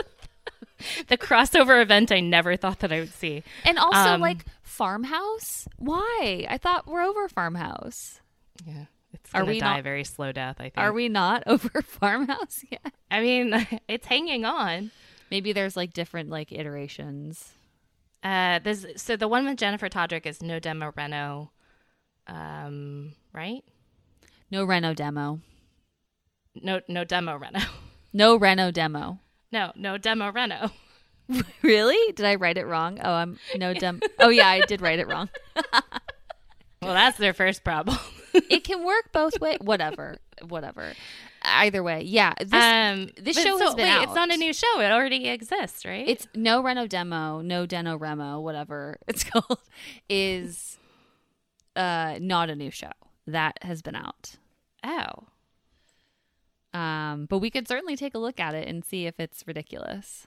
the 1.09 1.19
crossover 1.19 1.83
event 1.83 2.13
I 2.13 2.21
never 2.21 2.57
thought 2.57 2.79
that 2.81 2.93
I 2.93 3.01
would 3.01 3.13
see. 3.13 3.43
And 3.65 3.81
also 3.81 4.11
um, 4.11 4.21
like 4.21 4.45
Farmhouse? 4.63 5.67
Why? 5.79 6.47
I 6.49 6.57
thought 6.57 6.87
we're 6.87 7.03
over 7.03 7.29
Farmhouse. 7.29 8.21
Yeah. 8.65 8.85
It's 9.25 9.33
gonna 9.33 9.45
are 9.45 9.49
we 9.49 9.61
die 9.61 9.71
not, 9.71 9.81
a 9.81 9.83
very 9.83 10.05
slow 10.05 10.33
death, 10.33 10.57
I 10.59 10.65
think. 10.65 10.79
Are 10.79 10.93
we 10.93 11.09
not 11.09 11.45
over 11.47 11.83
Farmhouse 11.83 12.65
yet? 12.71 12.93
I 13.11 13.21
mean, 13.21 13.67
it's 13.89 14.07
hanging 14.07 14.45
on. 14.45 14.91
Maybe 15.31 15.53
there's 15.53 15.77
like 15.77 15.93
different 15.93 16.29
like 16.29 16.53
iterations. 16.53 17.53
Uh 18.23 18.61
this 18.61 18.87
so 18.97 19.17
the 19.17 19.29
one 19.29 19.47
with 19.47 19.59
Jennifer 19.59 19.89
Todryk 19.89 20.27
is 20.27 20.43
no 20.43 20.59
demo 20.59 20.93
reno. 20.97 21.51
Um, 22.27 23.15
right? 23.33 23.65
No 24.51 24.65
reno 24.65 24.95
demo. 24.95 25.41
No 26.55 26.81
no 26.89 27.05
demo 27.05 27.37
reno. 27.37 27.61
No 28.13 28.37
reno 28.37 28.71
demo. 28.71 29.19
No, 29.51 29.73
no 29.75 29.97
demo 29.99 30.31
reno. 30.31 30.71
really? 31.63 32.13
Did 32.13 32.27
I 32.27 32.35
write 32.35 32.59
it 32.59 32.67
wrong? 32.67 33.01
Oh, 33.03 33.13
I'm 33.13 33.39
no 33.57 33.73
dem. 33.75 34.01
oh 34.19 34.29
yeah, 34.29 34.49
I 34.49 34.61
did 34.61 34.83
write 34.83 34.99
it 34.99 35.09
wrong. 35.09 35.31
well, 36.83 36.93
that's 36.93 37.17
their 37.19 37.33
first 37.33 37.65
problem. 37.65 37.97
It 38.35 38.65
can 38.65 38.85
work 38.85 39.13
both 39.13 39.41
ways. 39.41 39.59
Whatever, 39.61 40.19
whatever. 40.49 40.93
Either 41.43 41.83
way, 41.83 42.03
yeah. 42.03 42.35
This, 42.39 42.53
um, 42.53 43.11
this 43.21 43.37
show 43.37 43.59
so, 43.59 43.65
has 43.67 43.75
been 43.75 43.87
wait, 43.87 43.93
out. 43.93 44.05
It's 44.05 44.15
not 44.15 44.33
a 44.33 44.37
new 44.37 44.53
show. 44.53 44.81
It 44.81 44.93
already 44.93 45.29
exists, 45.29 45.85
right? 45.85 46.09
It's 46.09 46.27
no 46.35 46.63
Reno 46.63 46.87
demo, 46.87 47.41
no 47.41 47.67
Deno 47.67 48.01
Remo, 48.01 48.41
whatever 48.41 48.99
it's 49.09 49.25
called, 49.25 49.59
is 50.09 50.79
uh 51.75 52.19
not 52.21 52.51
a 52.51 52.55
new 52.55 52.71
show 52.71 52.93
that 53.27 53.59
has 53.63 53.83
been 53.83 53.97
out. 53.97 54.37
Oh, 54.85 55.25
um, 56.75 57.27
but 57.27 57.39
we 57.39 57.51
could 57.51 57.69
certainly 57.69 57.97
take 57.97 58.15
a 58.15 58.19
look 58.19 58.41
at 58.41 58.55
it 58.55 58.67
and 58.67 58.85
see 58.85 59.07
if 59.07 59.19
it's 59.19 59.47
ridiculous. 59.47 60.27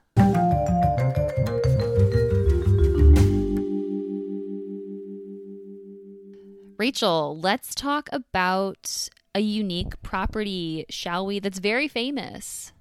Rachel, 6.78 7.40
let's 7.40 7.76
talk 7.76 8.10
about 8.12 9.10
a 9.34 9.40
unique 9.40 10.02
property, 10.02 10.86
shall 10.90 11.26
we? 11.26 11.40
That's 11.40 11.60
very 11.60 11.88
famous. 11.88 12.72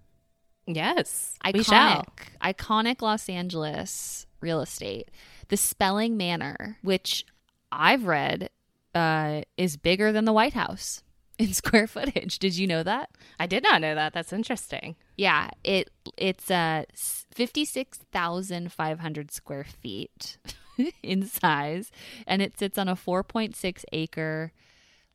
Yes, 0.67 1.37
iconic, 1.45 2.07
iconic 2.43 3.03
Los 3.03 3.29
Angeles 3.29 4.27
real 4.41 4.61
estate. 4.61 5.11
The 5.49 5.57
Spelling 5.57 6.17
Manor, 6.17 6.79
which 6.83 7.27
I've 7.71 8.07
read 8.07 8.51
uh, 8.95 9.43
is 9.57 9.77
bigger 9.77 10.13
than 10.13 10.25
the 10.25 10.33
White 10.33 10.55
House. 10.55 11.03
in 11.39 11.53
square 11.53 11.87
footage. 11.87 12.39
Did 12.39 12.57
you 12.57 12.67
know 12.67 12.83
that? 12.83 13.11
I 13.39 13.47
did 13.47 13.63
not 13.63 13.81
know 13.81 13.95
that. 13.95 14.13
That's 14.13 14.33
interesting. 14.33 14.97
Yeah, 15.17 15.51
it 15.63 15.91
it's 16.17 16.51
uh 16.51 16.85
56,500 16.95 19.31
square 19.33 19.65
feet 19.65 20.39
in 21.03 21.27
size 21.27 21.91
and 22.27 22.43
it 22.43 22.59
sits 22.59 22.79
on 22.79 22.89
a 22.89 22.97
4.6 22.97 23.85
acre 23.93 24.53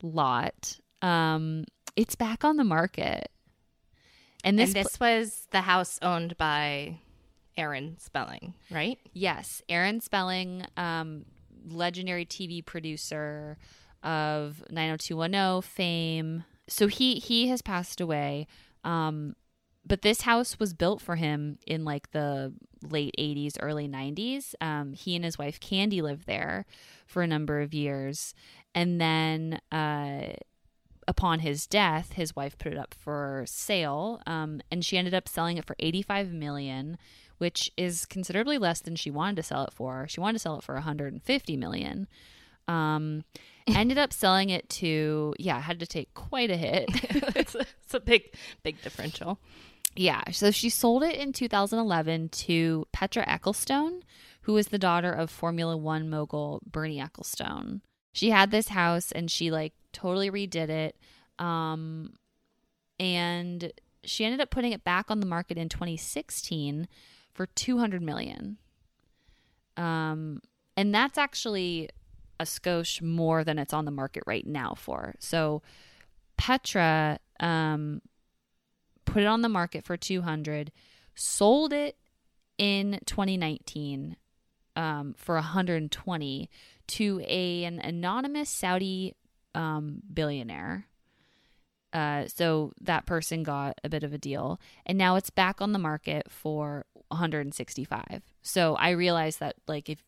lot. 0.02 0.80
Um 1.02 1.66
it's 1.96 2.16
back 2.16 2.46
on 2.46 2.58
the 2.58 2.64
market. 2.64 3.30
And 4.44 4.58
this, 4.58 4.70
and 4.74 4.86
this 4.86 4.98
pl- 4.98 5.08
was 5.08 5.48
the 5.52 5.62
house 5.62 6.00
owned 6.02 6.38
by 6.38 7.00
Aaron 7.58 7.98
Spelling, 8.00 8.54
right? 8.72 8.98
Yes, 9.12 9.62
Aaron 9.68 10.00
Spelling, 10.00 10.66
um, 10.78 11.26
legendary 11.68 12.26
TV 12.26 12.66
producer 12.66 13.58
of 14.02 14.64
90210 14.70 15.62
fame. 15.62 16.46
So 16.70 16.88
he 16.88 17.16
he 17.16 17.50
has 17.50 17.62
passed 17.62 18.00
away. 18.00 18.48
Um, 18.86 19.36
but 19.90 20.04
this 20.04 20.22
house 20.22 20.60
was 20.60 20.74
built 20.74 21.02
for 21.02 21.16
him 21.16 21.58
in 21.68 21.84
like 21.84 22.12
the 22.12 22.54
late 22.88 23.14
80s, 23.20 23.58
early 23.62 23.88
90s. 23.88 24.54
Um, 24.62 24.94
he 24.94 25.16
and 25.16 25.26
his 25.26 25.38
wife 25.38 25.60
Candy 25.60 26.02
lived 26.02 26.28
there 26.28 26.66
for 27.06 27.22
a 27.22 27.28
number 27.28 27.60
of 27.60 27.74
years. 27.74 28.34
And 28.74 29.02
then 29.02 29.60
uh, 29.72 30.34
upon 31.08 31.40
his 31.40 31.66
death, 31.66 32.14
his 32.14 32.36
wife 32.36 32.58
put 32.58 32.72
it 32.72 32.78
up 32.78 32.94
for 32.94 33.44
sale, 33.48 34.22
um, 34.28 34.62
and 34.72 34.86
she 34.86 34.98
ended 34.98 35.16
up 35.16 35.28
selling 35.28 35.58
it 35.58 35.66
for 35.66 35.76
85 35.80 36.32
million, 36.32 36.98
which 37.40 37.72
is 37.76 38.06
considerably 38.06 38.60
less 38.60 38.80
than 38.80 38.96
she 38.96 39.10
wanted 39.10 39.38
to 39.38 39.44
sell 39.44 39.64
it 39.64 39.74
for. 39.74 40.08
She 40.08 40.22
wanted 40.22 40.34
to 40.34 40.40
sell 40.40 40.58
it 40.58 40.64
for 40.64 40.76
150 40.76 41.58
million. 41.58 42.08
Um, 42.68 43.24
ended 43.68 43.98
up 43.98 44.14
selling 44.14 44.50
it 44.50 44.70
to 44.70 45.34
yeah, 45.40 45.60
had 45.60 45.80
to 45.80 45.88
take 45.88 46.14
quite 46.14 46.52
a 46.52 46.58
hit. 46.58 46.86
it's, 47.36 47.56
a, 47.56 47.66
it's 47.84 47.94
a 47.94 48.00
big 48.00 48.36
big 48.64 48.82
differential. 48.82 49.40
Yeah, 49.96 50.24
so 50.32 50.52
she 50.52 50.70
sold 50.70 51.04
it 51.04 51.16
in 51.16 51.34
2011 51.34 52.30
to 52.30 52.86
Petra 52.92 53.26
Ecclestone, 53.26 54.02
who 54.42 54.56
is 54.58 54.68
the 54.68 54.80
daughter 54.80 55.12
of 55.12 55.30
Formula 55.30 55.76
One 55.76 56.10
mogul 56.10 56.62
Bernie 56.66 57.00
Ecclestone. 57.00 57.82
She 58.14 58.30
had 58.30 58.52
this 58.52 58.70
house 58.70 59.12
and 59.12 59.30
she 59.30 59.52
like 59.52 59.74
totally 59.92 60.32
redid 60.32 60.70
it. 60.70 60.96
Um, 61.38 62.14
and 63.00 63.72
she 64.04 64.26
ended 64.26 64.42
up 64.42 64.50
putting 64.50 64.72
it 64.72 64.84
back 64.84 65.10
on 65.10 65.20
the 65.20 65.26
market 65.26 65.58
in 65.58 65.70
2016 65.70 66.88
for 67.34 67.46
200 67.46 68.02
million. 68.02 68.58
Um, 69.78 70.42
and 70.76 70.94
that's 70.94 71.18
actually 71.18 71.90
a 72.40 72.44
skosh 72.44 73.02
more 73.02 73.44
than 73.44 73.60
it's 73.60 73.74
on 73.74 73.86
the 73.86 73.92
market 73.92 74.24
right 74.26 74.46
now 74.46 74.74
for. 74.76 75.16
So 75.20 75.62
Petra 76.38 77.20
um, 77.40 78.02
put 79.10 79.24
it 79.24 79.26
on 79.26 79.42
the 79.42 79.50
market 79.50 79.84
for 79.84 79.98
200, 79.98 80.72
sold 81.16 81.74
it 81.74 81.98
in 82.58 83.00
2019 83.06 84.16
um, 84.76 85.16
for 85.18 85.36
120 85.36 86.50
to 86.88 87.22
a, 87.26 87.64
an 87.64 87.80
anonymous 87.80 88.50
Saudi 88.50 89.16
um, 89.56 90.02
billionaire. 90.14 90.86
Uh, 91.92 92.26
so 92.28 92.72
that 92.82 93.08
person 93.08 93.42
got 93.42 93.80
a 93.84 93.90
bit 93.90 94.04
of 94.04 94.14
a 94.14 94.18
deal, 94.18 94.60
and 94.86 94.98
now 94.98 95.16
it's 95.16 95.32
back 95.32 95.60
on 95.60 95.72
the 95.72 95.80
market 95.80 96.32
for 96.32 96.86
165. 97.08 98.22
So 98.44 98.76
I 98.76 98.92
realized 98.92 99.40
that 99.40 99.56
like 99.68 99.90
if 99.90 100.04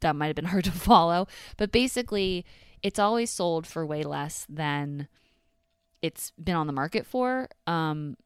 that 0.00 0.14
might 0.14 0.28
have 0.28 0.36
been 0.36 0.44
hard 0.46 0.64
to 0.64 0.72
follow, 0.72 1.26
but 1.56 1.72
basically 1.72 2.44
it's 2.82 3.00
always 3.00 3.30
sold 3.30 3.66
for 3.66 3.84
way 3.84 4.04
less 4.04 4.46
than 4.48 5.08
it's 6.00 6.32
been 6.42 6.54
on 6.54 6.68
the 6.68 6.72
market 6.72 7.06
for. 7.06 7.48
Um, 7.66 8.16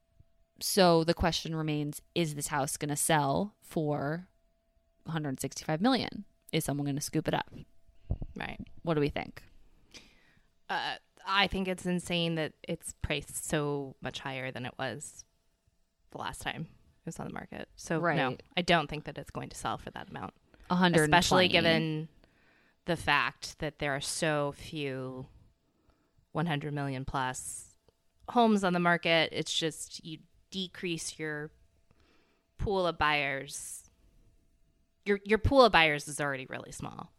so 0.60 1.04
the 1.04 1.14
question 1.14 1.54
remains: 1.54 2.02
Is 2.14 2.34
this 2.34 2.48
house 2.48 2.76
going 2.76 2.90
to 2.90 2.96
sell 2.96 3.54
for 3.62 4.28
165 5.04 5.80
million? 5.80 6.24
Is 6.52 6.64
someone 6.64 6.84
going 6.86 6.96
to 6.96 7.02
scoop 7.02 7.28
it 7.28 7.34
up? 7.34 7.52
Right. 8.36 8.60
What 8.82 8.94
do 8.94 9.00
we 9.00 9.08
think? 9.08 9.42
Uh, 10.68 10.94
I 11.26 11.46
think 11.46 11.68
it's 11.68 11.86
insane 11.86 12.36
that 12.36 12.52
it's 12.66 12.94
priced 13.02 13.48
so 13.48 13.96
much 14.02 14.20
higher 14.20 14.50
than 14.50 14.66
it 14.66 14.74
was 14.78 15.24
the 16.10 16.18
last 16.18 16.42
time 16.42 16.62
it 16.62 17.06
was 17.06 17.18
on 17.18 17.26
the 17.26 17.32
market. 17.32 17.68
So 17.76 17.98
right. 17.98 18.16
no, 18.16 18.36
I 18.56 18.62
don't 18.62 18.88
think 18.88 19.04
that 19.04 19.18
it's 19.18 19.30
going 19.30 19.48
to 19.50 19.56
sell 19.56 19.78
for 19.78 19.90
that 19.90 20.10
amount. 20.10 20.34
100 20.68 21.02
especially 21.02 21.48
given 21.48 22.08
the 22.86 22.96
fact 22.96 23.58
that 23.58 23.80
there 23.80 23.94
are 23.94 24.00
so 24.00 24.54
few 24.56 25.26
100 26.32 26.72
million 26.72 27.04
plus 27.04 27.74
homes 28.28 28.62
on 28.62 28.72
the 28.72 28.80
market. 28.80 29.30
It's 29.32 29.52
just 29.52 30.04
you 30.04 30.18
decrease 30.50 31.18
your 31.18 31.50
pool 32.58 32.86
of 32.86 32.98
buyers. 32.98 33.90
Your 35.04 35.20
your 35.24 35.38
pool 35.38 35.64
of 35.64 35.72
buyers 35.72 36.08
is 36.08 36.20
already 36.20 36.46
really 36.46 36.72
small. 36.72 37.10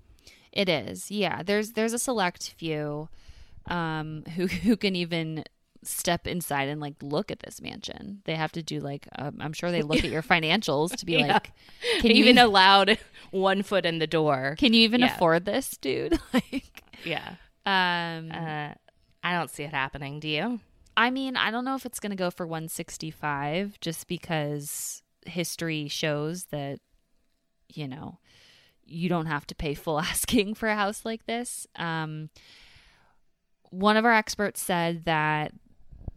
It 0.52 0.70
is. 0.70 1.10
Yeah, 1.10 1.44
there's 1.44 1.74
there's 1.74 1.94
a 1.94 2.00
select 2.00 2.54
few 2.58 3.10
um, 3.68 4.24
who 4.36 4.48
who 4.48 4.78
can 4.78 4.96
even 4.96 5.44
step 5.84 6.28
inside 6.28 6.70
and 6.70 6.80
like 6.80 6.96
look 7.02 7.32
at 7.32 7.40
this 7.40 7.62
mansion. 7.62 8.22
They 8.26 8.36
have 8.36 8.52
to 8.54 8.64
do 8.64 8.80
like 8.80 9.08
um, 9.18 9.38
I'm 9.40 9.54
sure 9.54 9.72
they 9.72 9.82
look 9.82 10.04
at 10.04 10.12
your 10.12 10.22
financials 10.24 10.96
to 10.96 11.06
be 11.06 11.14
yeah. 11.14 11.34
like, 11.34 11.52
can 12.00 12.12
you 12.12 12.18
even 12.18 12.38
allowed 12.38 12.98
one 13.32 13.64
foot 13.64 13.86
in 13.86 14.00
the 14.00 14.08
door? 14.08 14.56
Can 14.58 14.74
you 14.74 14.82
even 14.82 15.02
yeah. 15.02 15.16
afford 15.16 15.46
this, 15.46 15.78
dude? 15.78 16.20
like, 16.34 16.84
yeah. 17.04 17.36
Um, 17.66 18.32
uh, 18.32 18.74
I 19.24 19.34
don't 19.34 19.50
see 19.50 19.64
it 19.64 19.74
happening. 19.74 20.20
Do 20.20 20.28
you? 20.28 20.60
I 20.98 21.10
mean, 21.10 21.36
I 21.38 21.52
don't 21.52 21.66
know 21.66 21.76
if 21.76 21.86
it's 21.86 22.00
going 22.00 22.12
to 22.12 22.16
go 22.16 22.32
for 22.32 22.46
165 22.46 23.80
just 23.80 24.08
because 24.08 25.02
history 25.26 25.88
shows 25.88 26.46
that 26.46 26.80
you 27.70 27.88
know 27.88 28.18
you 28.84 29.08
don't 29.08 29.28
have 29.28 29.48
to 29.48 29.56
pay 29.56 29.74
full 29.74 30.00
asking 30.02 30.56
for 30.56 30.68
a 30.70 30.76
house 30.76 31.06
like 31.06 31.26
this. 31.26 31.68
Um, 31.76 32.30
one 33.70 33.98
of 33.98 34.06
our 34.06 34.14
experts 34.14 34.62
said 34.62 35.06
that 35.06 35.54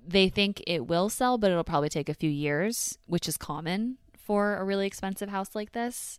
they 0.07 0.29
think 0.29 0.63
it 0.67 0.87
will 0.87 1.09
sell, 1.09 1.39
but 1.39 1.51
it'll 1.51 1.65
probably 1.65 1.89
take 1.89 2.09
a 2.09 2.15
few 2.15 2.31
years, 2.31 2.99
which 3.07 3.29
is 3.29 3.37
common 3.37 3.97
for 4.17 4.57
a 4.57 4.65
really 4.65 4.87
expensive 4.87 5.29
house 5.29 5.55
like 5.55 5.73
this. 5.73 6.19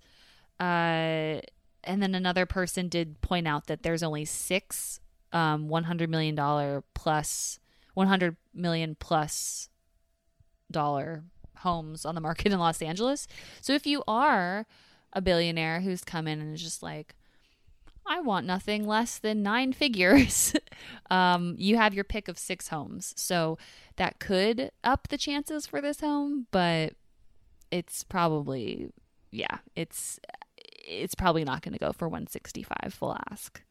Uh, 0.59 1.41
and 1.83 2.01
then 2.01 2.15
another 2.15 2.45
person 2.45 2.87
did 2.87 3.21
point 3.21 3.47
out 3.47 3.67
that 3.67 3.83
there's 3.83 4.01
only 4.01 4.25
six 4.25 4.99
um, 5.33 5.67
$100 5.67 6.07
million 6.07 6.83
plus, 6.93 7.59
100 7.95 8.37
million 8.53 8.95
plus 8.99 9.69
dollar 10.71 11.23
homes 11.57 12.05
on 12.05 12.15
the 12.15 12.21
market 12.21 12.51
in 12.51 12.59
Los 12.59 12.81
Angeles. 12.81 13.27
So 13.61 13.73
if 13.73 13.87
you 13.87 14.03
are 14.07 14.67
a 15.13 15.21
billionaire 15.21 15.81
who's 15.81 16.03
come 16.03 16.27
in 16.27 16.39
and 16.39 16.53
is 16.53 16.61
just 16.61 16.83
like, 16.83 17.15
I 18.05 18.21
want 18.21 18.45
nothing 18.45 18.85
less 18.85 19.17
than 19.17 19.41
nine 19.41 19.73
figures. 19.83 20.53
um, 21.09 21.55
you 21.57 21.77
have 21.77 21.93
your 21.93 22.03
pick 22.03 22.27
of 22.27 22.37
six 22.37 22.67
homes. 22.67 23.13
So 23.17 23.57
that 23.95 24.19
could 24.19 24.71
up 24.83 25.07
the 25.07 25.17
chances 25.17 25.65
for 25.65 25.81
this 25.81 26.01
home, 26.01 26.47
but 26.51 26.93
it's 27.71 28.03
probably, 28.03 28.91
yeah, 29.31 29.57
it's 29.75 30.19
it's 30.87 31.15
probably 31.15 31.43
not 31.43 31.63
going 31.63 31.73
to 31.73 31.79
go 31.79 31.91
for 31.91 32.07
165 32.07 32.93
full 32.93 33.17
ask. 33.31 33.63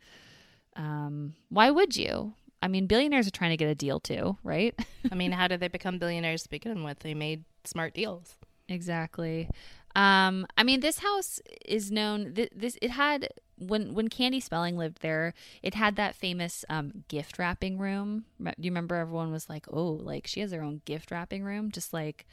Um, 0.75 1.35
why 1.49 1.71
would 1.71 1.97
you? 1.97 2.35
I 2.65 2.69
mean, 2.69 2.87
billionaires 2.87 3.29
are 3.29 3.31
trying 3.31 3.51
to 3.51 3.59
get 3.59 3.69
a 3.69 3.75
deal 3.75 4.01
too, 4.01 4.39
right? 4.43 4.75
I 5.13 5.15
mean, 5.15 5.33
how 5.33 5.49
did 5.49 5.61
they 5.61 5.69
become 5.69 5.99
billionaires 5.99 6.45
to 6.45 6.49
begin 6.49 6.83
with? 6.83 7.01
They 7.01 7.13
made 7.13 7.45
smart 7.65 7.93
deals. 7.93 8.37
Exactly. 8.71 9.51
Um, 9.95 10.47
I 10.57 10.65
mean, 10.65 10.81
this 10.81 11.01
house 11.01 11.41
is 11.67 11.93
known. 11.93 12.33
Th- 12.33 12.51
this 12.57 12.79
it 12.81 12.91
had 12.91 13.29
when 13.59 13.93
when 13.93 14.09
Candy 14.09 14.41
Spelling 14.41 14.79
lived 14.79 15.03
there. 15.03 15.35
It 15.63 15.75
had 15.75 15.97
that 15.97 16.15
famous 16.15 16.65
um, 16.71 17.05
gift 17.09 17.39
wrapping 17.39 17.79
room. 17.79 18.25
Do 18.43 18.53
you 18.57 18.71
remember? 18.71 18.95
Everyone 18.97 19.31
was 19.31 19.51
like, 19.51 19.67
"Oh, 19.71 19.93
like 19.93 20.27
she 20.27 20.41
has 20.41 20.51
her 20.53 20.63
own 20.63 20.81
gift 20.87 21.11
wrapping 21.11 21.45
room." 21.45 21.71
Just 21.71 21.93
like 21.93 22.27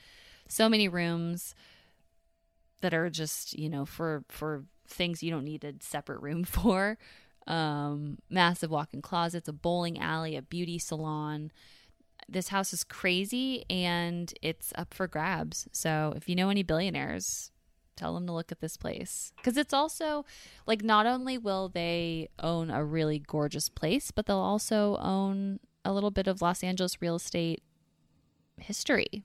so 0.48 0.70
many 0.70 0.88
rooms 0.88 1.54
that 2.80 2.94
are 2.94 3.10
just 3.10 3.60
you 3.60 3.70
know 3.70 3.86
for 3.86 4.24
for 4.30 4.64
things 4.88 5.22
you 5.22 5.30
don't 5.30 5.46
need 5.46 5.66
a 5.66 5.74
separate 5.82 6.22
room 6.22 6.44
for. 6.46 6.98
Um, 7.48 8.20
massive 8.30 8.70
walk-in 8.70 9.02
closets, 9.02 9.48
a 9.48 9.54
bowling 9.54 10.00
alley, 10.00 10.36
a 10.36 10.42
beauty 10.42 10.78
salon 10.78 11.52
this 12.30 12.48
house 12.50 12.74
is 12.74 12.84
crazy 12.84 13.66
and 13.70 14.34
it's 14.42 14.72
up 14.76 14.94
for 14.94 15.08
grabs. 15.08 15.68
So 15.72 16.14
if 16.16 16.30
you 16.30 16.36
know 16.36 16.50
any 16.50 16.64
billionaires, 16.64 17.52
tell 17.96 18.14
them 18.14 18.26
to 18.26 18.34
look 18.34 18.52
at 18.52 18.62
this 18.62 18.78
place 18.78 19.34
because 19.38 19.58
it's 19.58 19.74
also 19.74 20.26
like 20.66 20.84
not 20.84 21.06
only 21.06 21.38
will 21.38 21.70
they 21.70 22.30
own 22.40 22.72
a 22.72 22.84
really 22.84 23.20
gorgeous 23.20 23.70
place, 23.70 24.12
but 24.12 24.26
they'll 24.26 24.38
also 24.38 24.98
own 24.98 25.60
a 25.84 25.94
little 25.94 26.12
bit 26.12 26.28
of 26.28 26.42
Los 26.42 26.64
Angeles 26.64 27.02
real 27.02 27.16
estate 27.16 27.62
history. 28.58 29.24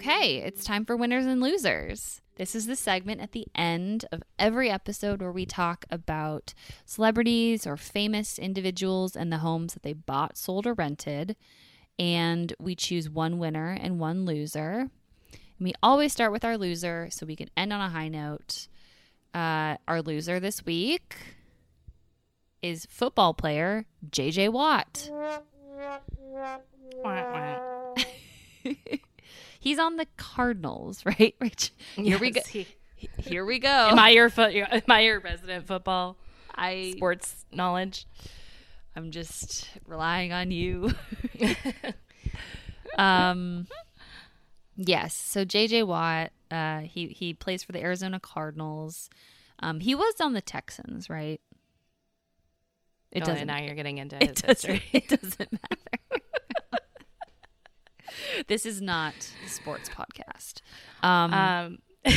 Okay, 0.00 0.36
it's 0.36 0.64
time 0.64 0.86
for 0.86 0.96
winners 0.96 1.26
and 1.26 1.42
losers. 1.42 2.22
This 2.36 2.54
is 2.54 2.64
the 2.64 2.74
segment 2.74 3.20
at 3.20 3.32
the 3.32 3.46
end 3.54 4.06
of 4.10 4.22
every 4.38 4.70
episode 4.70 5.20
where 5.20 5.30
we 5.30 5.44
talk 5.44 5.84
about 5.90 6.54
celebrities 6.86 7.66
or 7.66 7.76
famous 7.76 8.38
individuals 8.38 9.14
and 9.14 9.30
the 9.30 9.40
homes 9.40 9.74
that 9.74 9.82
they 9.82 9.92
bought, 9.92 10.38
sold, 10.38 10.66
or 10.66 10.72
rented. 10.72 11.36
And 11.98 12.54
we 12.58 12.74
choose 12.74 13.10
one 13.10 13.38
winner 13.38 13.76
and 13.78 14.00
one 14.00 14.24
loser. 14.24 14.88
And 14.88 14.90
we 15.60 15.74
always 15.82 16.14
start 16.14 16.32
with 16.32 16.46
our 16.46 16.56
loser 16.56 17.08
so 17.10 17.26
we 17.26 17.36
can 17.36 17.50
end 17.54 17.70
on 17.70 17.82
a 17.82 17.90
high 17.90 18.08
note. 18.08 18.68
Uh, 19.34 19.76
our 19.86 20.00
loser 20.00 20.40
this 20.40 20.64
week 20.64 21.14
is 22.62 22.86
football 22.88 23.34
player 23.34 23.84
JJ 24.10 24.48
Watt. 24.48 25.10
He's 29.60 29.78
on 29.78 29.96
the 29.96 30.06
Cardinals, 30.16 31.04
right? 31.06 31.34
Rich? 31.40 31.70
Here 31.94 32.04
Yes, 32.04 32.20
we 32.20 32.30
go. 32.32 32.40
he- 32.48 32.66
Here 33.18 33.44
we 33.44 33.58
go. 33.60 33.68
Am 33.68 33.98
I 33.98 34.10
your 34.10 34.28
fo- 34.30 34.48
am 34.48 34.82
I 34.88 35.00
your 35.02 35.20
resident 35.20 35.66
football 35.66 36.16
I 36.54 36.94
sports 36.96 37.44
knowledge? 37.52 38.06
I'm 38.96 39.10
just 39.12 39.68
relying 39.86 40.32
on 40.32 40.50
you. 40.50 40.90
um 42.98 43.66
yes, 44.76 45.14
so 45.14 45.44
JJ 45.44 45.86
Watt, 45.86 46.32
uh 46.50 46.80
he 46.80 47.08
he 47.08 47.32
plays 47.34 47.62
for 47.62 47.72
the 47.72 47.80
Arizona 47.80 48.18
Cardinals. 48.20 49.08
Um 49.60 49.80
he 49.80 49.94
was 49.94 50.14
on 50.20 50.32
the 50.32 50.40
Texans, 50.40 51.08
right? 51.08 51.40
It 53.12 53.22
Oh, 53.22 53.26
doesn't 53.26 53.46
Now 53.46 53.60
you're 53.60 53.74
getting 53.74 53.98
into 53.98 54.16
it 54.20 54.40
his 54.40 54.42
doesn't 54.42 54.82
it 54.92 55.08
doesn't 55.08 55.52
matter. 55.52 55.99
this 58.48 58.66
is 58.66 58.80
not 58.80 59.14
a 59.44 59.48
sports 59.48 59.88
podcast. 59.88 60.60
Um, 61.02 61.32
Um, 61.34 61.78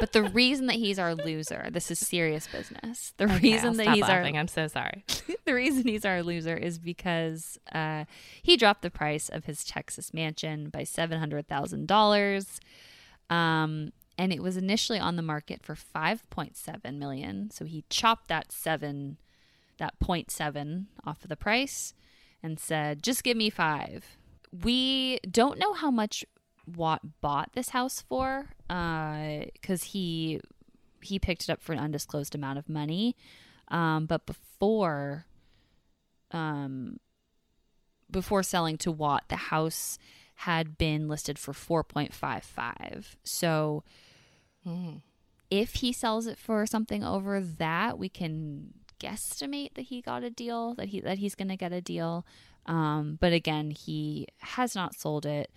but 0.00 0.12
the 0.12 0.22
reason 0.24 0.66
that 0.66 0.76
he's 0.76 0.98
our 0.98 1.14
loser, 1.14 1.68
this 1.70 1.90
is 1.90 1.98
serious 1.98 2.46
business. 2.48 3.14
The 3.16 3.24
okay, 3.24 3.38
reason 3.38 3.68
I'll 3.68 3.74
that 3.74 3.82
stop 3.84 3.94
he's 3.94 4.02
laughing. 4.02 4.36
our 4.36 4.40
I'm 4.40 4.48
so 4.48 4.66
sorry. 4.66 5.04
the 5.44 5.54
reason 5.54 5.84
he's 5.84 6.04
our 6.04 6.22
loser 6.22 6.56
is 6.56 6.78
because 6.78 7.58
uh, 7.72 8.04
he 8.42 8.56
dropped 8.56 8.82
the 8.82 8.90
price 8.90 9.28
of 9.28 9.44
his 9.44 9.64
Texas 9.64 10.12
mansion 10.12 10.68
by 10.68 10.84
seven 10.84 11.18
hundred 11.20 11.46
thousand 11.48 11.86
dollars, 11.86 12.60
um, 13.30 13.92
and 14.18 14.32
it 14.32 14.42
was 14.42 14.56
initially 14.56 14.98
on 14.98 15.16
the 15.16 15.22
market 15.22 15.62
for 15.62 15.74
five 15.74 16.28
point 16.28 16.56
seven 16.56 16.98
million. 16.98 17.50
So 17.50 17.64
he 17.64 17.84
chopped 17.88 18.28
that 18.28 18.50
seven, 18.52 19.16
that 19.78 19.94
0.7 20.02 20.86
off 21.06 21.22
of 21.22 21.28
the 21.28 21.36
price, 21.36 21.94
and 22.44 22.60
said, 22.60 23.02
"Just 23.02 23.24
give 23.24 23.36
me 23.36 23.50
five. 23.50 24.04
We 24.52 25.18
don't 25.28 25.58
know 25.58 25.72
how 25.72 25.90
much 25.90 26.24
Watt 26.66 27.00
bought 27.20 27.50
this 27.54 27.70
house 27.70 28.02
for, 28.08 28.50
because 28.68 29.82
he 29.84 30.40
he 31.02 31.18
picked 31.18 31.42
it 31.44 31.50
up 31.50 31.60
for 31.60 31.72
an 31.72 31.78
undisclosed 31.78 32.34
amount 32.34 32.58
of 32.58 32.68
money. 32.68 33.16
Um, 33.68 34.06
but 34.06 34.26
before 34.26 35.26
um, 36.30 36.98
before 38.10 38.42
selling 38.42 38.78
to 38.78 38.92
Watt, 38.92 39.24
the 39.28 39.36
house 39.36 39.98
had 40.38 40.76
been 40.78 41.08
listed 41.08 41.38
for 41.38 41.52
4.55. 41.52 43.16
So 43.24 43.82
Mm. 44.66 45.02
if 45.50 45.74
he 45.76 45.92
sells 45.92 46.26
it 46.26 46.38
for 46.38 46.64
something 46.66 47.04
over 47.04 47.38
that, 47.40 47.98
we 47.98 48.08
can 48.08 48.72
guesstimate 48.98 49.74
that 49.74 49.82
he 49.82 50.00
got 50.00 50.22
a 50.22 50.30
deal, 50.30 50.74
that 50.74 50.88
he 50.88 51.00
that 51.00 51.18
he's 51.18 51.34
going 51.34 51.48
to 51.48 51.56
get 51.56 51.72
a 51.72 51.80
deal. 51.80 52.26
Um, 52.66 53.18
but 53.20 53.32
again, 53.32 53.70
he 53.70 54.28
has 54.38 54.74
not 54.74 54.94
sold 54.94 55.26
it. 55.26 55.50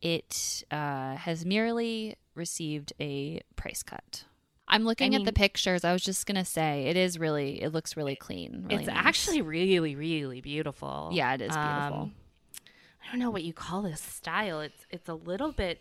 It 0.00 0.64
uh, 0.70 1.16
has 1.16 1.44
merely 1.44 2.16
received 2.34 2.92
a 3.00 3.40
price 3.56 3.82
cut. 3.82 4.24
I'm 4.68 4.84
looking 4.84 5.14
I 5.14 5.18
at 5.18 5.24
the 5.24 5.32
pictures. 5.32 5.82
I 5.82 5.92
was 5.92 6.02
just 6.02 6.26
gonna 6.26 6.44
say 6.44 6.84
it 6.84 6.96
is 6.96 7.18
really. 7.18 7.62
It 7.62 7.72
looks 7.72 7.96
really 7.96 8.16
clean. 8.16 8.66
Really 8.68 8.82
it's 8.82 8.86
nice. 8.86 8.96
actually 8.98 9.40
really, 9.40 9.96
really 9.96 10.40
beautiful. 10.40 11.08
Yeah, 11.12 11.34
it 11.34 11.40
is 11.40 11.48
beautiful. 11.48 12.02
Um, 12.02 12.14
I 13.02 13.10
don't 13.10 13.20
know 13.20 13.30
what 13.30 13.44
you 13.44 13.54
call 13.54 13.82
this 13.82 14.00
style. 14.00 14.60
It's 14.60 14.86
it's 14.90 15.08
a 15.08 15.14
little 15.14 15.52
bit. 15.52 15.80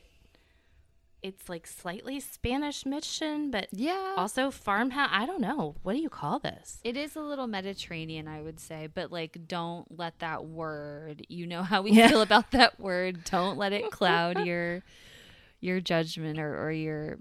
It's 1.23 1.49
like 1.49 1.65
slightly 1.65 2.19
Spanish 2.19 2.85
mission, 2.85 3.49
but 3.51 3.67
yeah. 3.71 4.13
also 4.17 4.51
farmhouse. 4.51 5.09
I 5.11 5.25
don't 5.25 5.41
know. 5.41 5.75
What 5.83 5.93
do 5.93 5.99
you 5.99 6.09
call 6.09 6.39
this? 6.39 6.79
It 6.83 6.95
is 6.95 7.15
a 7.15 7.21
little 7.21 7.47
Mediterranean, 7.47 8.27
I 8.27 8.41
would 8.41 8.59
say, 8.59 8.87
but 8.93 9.11
like, 9.11 9.47
don't 9.47 9.97
let 9.97 10.19
that 10.19 10.45
word. 10.45 11.25
You 11.27 11.47
know 11.47 11.63
how 11.63 11.81
we 11.81 11.91
Yeah. 11.91 12.09
feel 12.09 12.21
about 12.21 12.51
that 12.51 12.79
word. 12.79 13.23
Don't 13.25 13.57
let 13.57 13.73
it 13.73 13.89
cloud 13.91 14.39
your 14.45 14.83
your 15.59 15.81
judgment 15.81 16.37
or, 16.39 16.65
or 16.67 16.71
your 16.71 17.17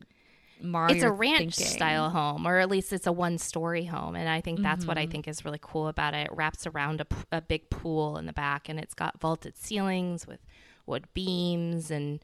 mar. 0.61 0.91
it's 0.91 1.03
a 1.03 1.11
ranch 1.11 1.57
thinking. 1.57 1.75
style 1.75 2.11
home, 2.11 2.47
or 2.47 2.59
at 2.59 2.69
least 2.69 2.93
it's 2.93 3.07
a 3.07 3.13
one 3.13 3.39
story 3.39 3.87
home, 3.87 4.15
and 4.15 4.29
I 4.29 4.43
think 4.43 4.61
that's 4.61 4.81
Mm-hmm. 4.81 4.89
what 4.89 4.99
I 4.99 5.07
think 5.07 5.27
is 5.27 5.43
really 5.45 5.59
cool 5.61 5.89
about 5.89 6.13
it. 6.13 6.27
It 6.27 6.33
wraps 6.37 6.67
around 6.67 7.01
a, 7.01 7.07
p- 7.07 7.17
a 7.33 7.41
big 7.41 7.71
pool 7.71 8.19
in 8.19 8.27
the 8.27 8.35
back, 8.35 8.69
and 8.69 8.79
it's 8.79 8.93
got 8.95 9.19
vaulted 9.21 9.57
ceilings 9.57 10.27
with 10.27 10.41
wood 10.85 11.07
beams, 11.15 11.91
and 11.91 12.21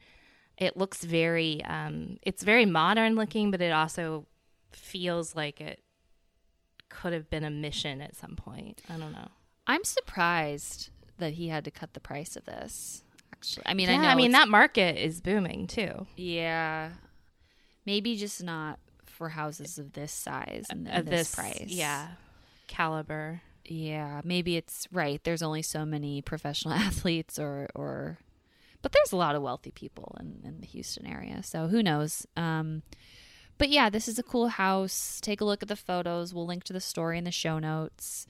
it 0.63 0.77
looks 0.77 1.03
very. 1.03 1.63
Um, 1.65 2.17
it's 2.21 2.43
very 2.43 2.65
modern 2.65 3.15
looking, 3.15 3.51
but 3.51 3.61
it 3.61 3.71
also 3.71 4.25
feels 4.71 5.35
like 5.35 5.61
it 5.61 5.79
could 6.89 7.13
have 7.13 7.29
been 7.29 7.43
a 7.43 7.49
mission 7.49 8.01
at 8.01 8.15
some 8.15 8.35
point. 8.35 8.81
I 8.89 8.97
don't 8.97 9.11
know. 9.11 9.29
I'm 9.67 9.83
surprised 9.83 10.89
that 11.17 11.33
he 11.33 11.47
had 11.47 11.63
to 11.65 11.71
cut 11.71 11.93
the 11.93 11.99
price 11.99 12.35
of 12.35 12.45
this. 12.45 13.03
Actually, 13.33 13.63
I 13.65 13.73
mean, 13.73 13.89
I 13.89 13.97
know. 13.97 14.07
I 14.07 14.15
mean 14.15 14.31
that 14.31 14.47
market 14.49 14.97
is 15.03 15.21
booming 15.21 15.67
too. 15.67 16.05
Yeah, 16.15 16.89
maybe 17.85 18.15
just 18.15 18.43
not 18.43 18.79
for 19.05 19.29
houses 19.29 19.77
of 19.77 19.93
this 19.93 20.11
size 20.11 20.65
and, 20.69 20.87
Of 20.87 21.05
this, 21.05 21.33
price. 21.35 21.65
yeah, 21.67 22.07
caliber. 22.67 23.41
Yeah, 23.65 24.21
maybe 24.23 24.57
it's 24.57 24.87
right. 24.91 25.23
There's 25.23 25.41
only 25.41 25.61
so 25.61 25.85
many 25.85 26.21
professional 26.21 26.73
athletes 26.87 27.39
or 27.39 27.69
or 27.75 28.17
but 28.83 28.91
there's 28.91 29.11
a 29.11 29.17
lot 29.17 29.35
of 29.35 29.41
wealthy 29.41 29.71
people 29.71 30.15
in, 30.19 30.41
in 30.43 30.61
the 30.61 30.67
Houston 30.67 31.07
area. 31.07 31.41
So 31.41 31.67
who 31.67 31.81
knows? 31.81 32.27
Um 32.37 32.83
but 33.57 33.69
yeah, 33.69 33.89
this 33.89 34.07
is 34.07 34.19
a 34.19 34.23
cool 34.23 34.49
house. 34.49 35.19
Take 35.21 35.39
a 35.39 35.45
look 35.45 35.63
at 35.63 35.69
the 35.69 35.75
photos. 35.75 36.33
We'll 36.33 36.45
link 36.45 36.63
to 36.65 36.73
the 36.73 36.81
story 36.81 37.17
in 37.17 37.23
the 37.23 37.31
show 37.31 37.57
notes. 37.57 38.27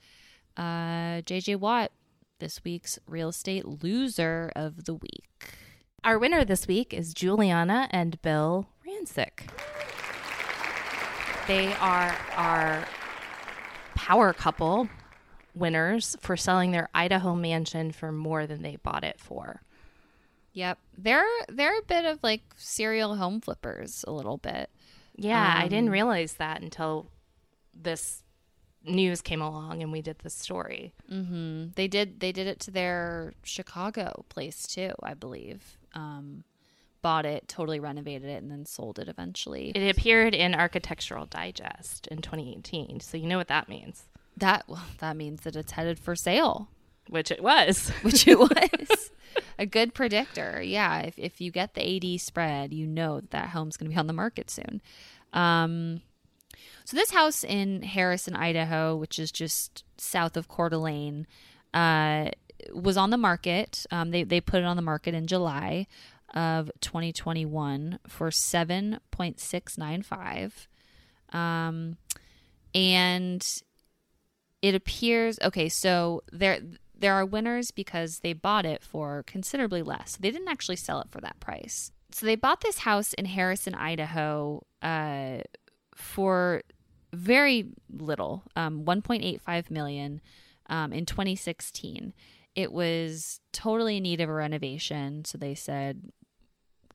Uh 0.55 1.21
JJ 1.25 1.57
Watt, 1.57 1.91
this 2.39 2.63
week's 2.63 2.97
real 3.07 3.29
estate 3.29 3.65
loser 3.65 4.51
of 4.55 4.85
the 4.85 4.93
week. 4.93 5.57
Our 6.05 6.19
winner 6.19 6.45
this 6.45 6.67
week 6.67 6.93
is 6.93 7.13
Giuliana 7.13 7.87
and 7.91 8.21
Bill 8.21 8.67
Rancic. 8.87 9.49
They 11.47 11.73
are 11.73 12.15
our 12.35 12.87
power 13.95 14.33
couple 14.33 14.89
winners 15.55 16.15
for 16.19 16.35
selling 16.35 16.71
their 16.71 16.89
Idaho 16.93 17.35
mansion 17.35 17.91
for 17.91 18.11
more 18.11 18.45
than 18.47 18.61
they 18.61 18.75
bought 18.77 19.03
it 19.03 19.19
for. 19.19 19.61
Yep. 20.53 20.77
They're 20.97 21.23
they're 21.49 21.79
a 21.79 21.83
bit 21.83 22.05
of 22.05 22.19
like 22.23 22.41
serial 22.57 23.15
home 23.15 23.41
flippers 23.41 24.03
a 24.07 24.11
little 24.11 24.37
bit. 24.37 24.69
Yeah, 25.15 25.53
I 25.57 25.67
didn't 25.67 25.87
Um, 25.87 25.93
realize 25.93 26.33
that 26.33 26.61
until 26.61 27.07
this 27.73 28.21
news 28.83 29.21
came 29.21 29.41
along 29.41 29.81
and 29.81 29.91
we 29.91 30.01
did 30.01 30.19
this 30.19 30.33
story. 30.35 30.93
hmm 31.09 31.67
They 31.75 31.87
did. 31.87 32.19
They 32.19 32.31
did 32.31 32.47
it 32.47 32.59
to 32.61 32.71
their 32.71 33.33
Chicago 33.43 34.25
place 34.29 34.67
too, 34.67 34.91
I 35.01 35.13
believe. 35.13 35.77
Um, 35.93 36.43
bought 37.01 37.25
it, 37.25 37.47
totally 37.47 37.79
renovated 37.79 38.29
it, 38.29 38.41
and 38.41 38.49
then 38.51 38.65
sold 38.65 38.97
it 38.99 39.07
eventually. 39.09 39.71
It 39.75 39.89
appeared 39.89 40.33
in 40.33 40.55
Architectural 40.55 41.25
Digest 41.25 42.07
in 42.07 42.21
2018, 42.21 42.99
so 43.01 43.17
you 43.17 43.27
know 43.27 43.37
what 43.37 43.49
that 43.49 43.67
means, 43.69 44.05
that 44.37 44.63
well, 44.67 44.85
that 44.99 45.15
means 45.17 45.41
that 45.41 45.55
it's 45.55 45.73
headed 45.73 45.99
for 45.99 46.15
sale, 46.15 46.69
which 47.09 47.29
it 47.29 47.43
was. 47.43 47.89
which 48.03 48.27
it 48.27 48.39
was. 48.39 49.11
A 49.63 49.65
good 49.65 49.93
predictor, 49.93 50.61
yeah. 50.61 51.03
If 51.03 51.17
if 51.17 51.39
you 51.39 51.49
get 51.49 51.73
the 51.73 51.95
AD 51.95 52.19
spread, 52.19 52.73
you 52.73 52.85
know 52.85 53.21
that, 53.21 53.31
that 53.31 53.49
home's 53.51 53.77
going 53.77 53.89
to 53.89 53.95
be 53.95 53.97
on 53.97 54.07
the 54.07 54.13
market 54.13 54.51
soon. 54.51 54.81
Um, 55.31 56.01
so 56.83 56.97
this 56.97 57.11
house 57.11 57.45
in 57.45 57.81
Harrison, 57.81 58.35
Idaho, 58.35 58.97
which 58.97 59.17
is 59.17 59.31
just 59.31 59.85
south 59.97 60.35
of 60.35 60.49
Coeur 60.49 60.67
d'Alene, 60.67 61.27
uh, 61.73 62.31
was 62.73 62.97
on 62.97 63.09
the 63.09 63.15
market. 63.15 63.85
Um, 63.89 64.11
they 64.11 64.23
they 64.23 64.41
put 64.41 64.59
it 64.59 64.65
on 64.65 64.75
the 64.75 64.81
market 64.81 65.13
in 65.13 65.27
July 65.27 65.87
of 66.33 66.69
2021 66.81 67.99
for 68.05 68.31
7.695. 68.31 70.67
Um, 71.31 71.95
and 72.75 73.61
it 74.61 74.75
appears 74.75 75.39
okay. 75.41 75.69
So 75.69 76.21
there 76.33 76.59
there 76.97 77.13
are 77.13 77.25
winners 77.25 77.71
because 77.71 78.19
they 78.19 78.33
bought 78.33 78.65
it 78.65 78.83
for 78.83 79.23
considerably 79.27 79.81
less. 79.81 80.17
They 80.19 80.31
didn't 80.31 80.47
actually 80.47 80.75
sell 80.77 81.01
it 81.01 81.09
for 81.09 81.21
that 81.21 81.39
price. 81.39 81.91
So 82.11 82.25
they 82.25 82.35
bought 82.35 82.61
this 82.61 82.79
house 82.79 83.13
in 83.13 83.25
Harrison, 83.25 83.73
Idaho, 83.73 84.63
uh, 84.81 85.39
for 85.95 86.61
very 87.11 87.65
little, 87.91 88.43
um, 88.55 88.83
1.85 88.85 89.71
million 89.71 90.21
um, 90.69 90.93
in 90.93 91.05
2016. 91.05 92.13
It 92.55 92.71
was 92.71 93.39
totally 93.51 93.97
in 93.97 94.03
need 94.03 94.21
of 94.21 94.29
a 94.29 94.33
renovation, 94.33 95.25
so 95.25 95.37
they 95.37 95.55
said 95.55 96.11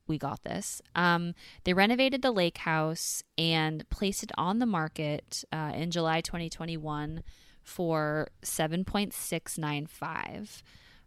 we 0.07 0.19
got 0.19 0.43
this. 0.43 0.81
Um, 0.95 1.35
they 1.65 1.75
renovated 1.75 2.23
the 2.23 2.31
lake 2.31 2.59
house 2.59 3.23
and 3.37 3.89
placed 3.91 4.23
it 4.23 4.33
on 4.39 4.59
the 4.59 4.67
market 4.67 5.45
uh, 5.53 5.73
in 5.75 5.91
July 5.91 6.21
2021 6.21 7.23
for 7.69 8.29
7.695. 8.43 10.63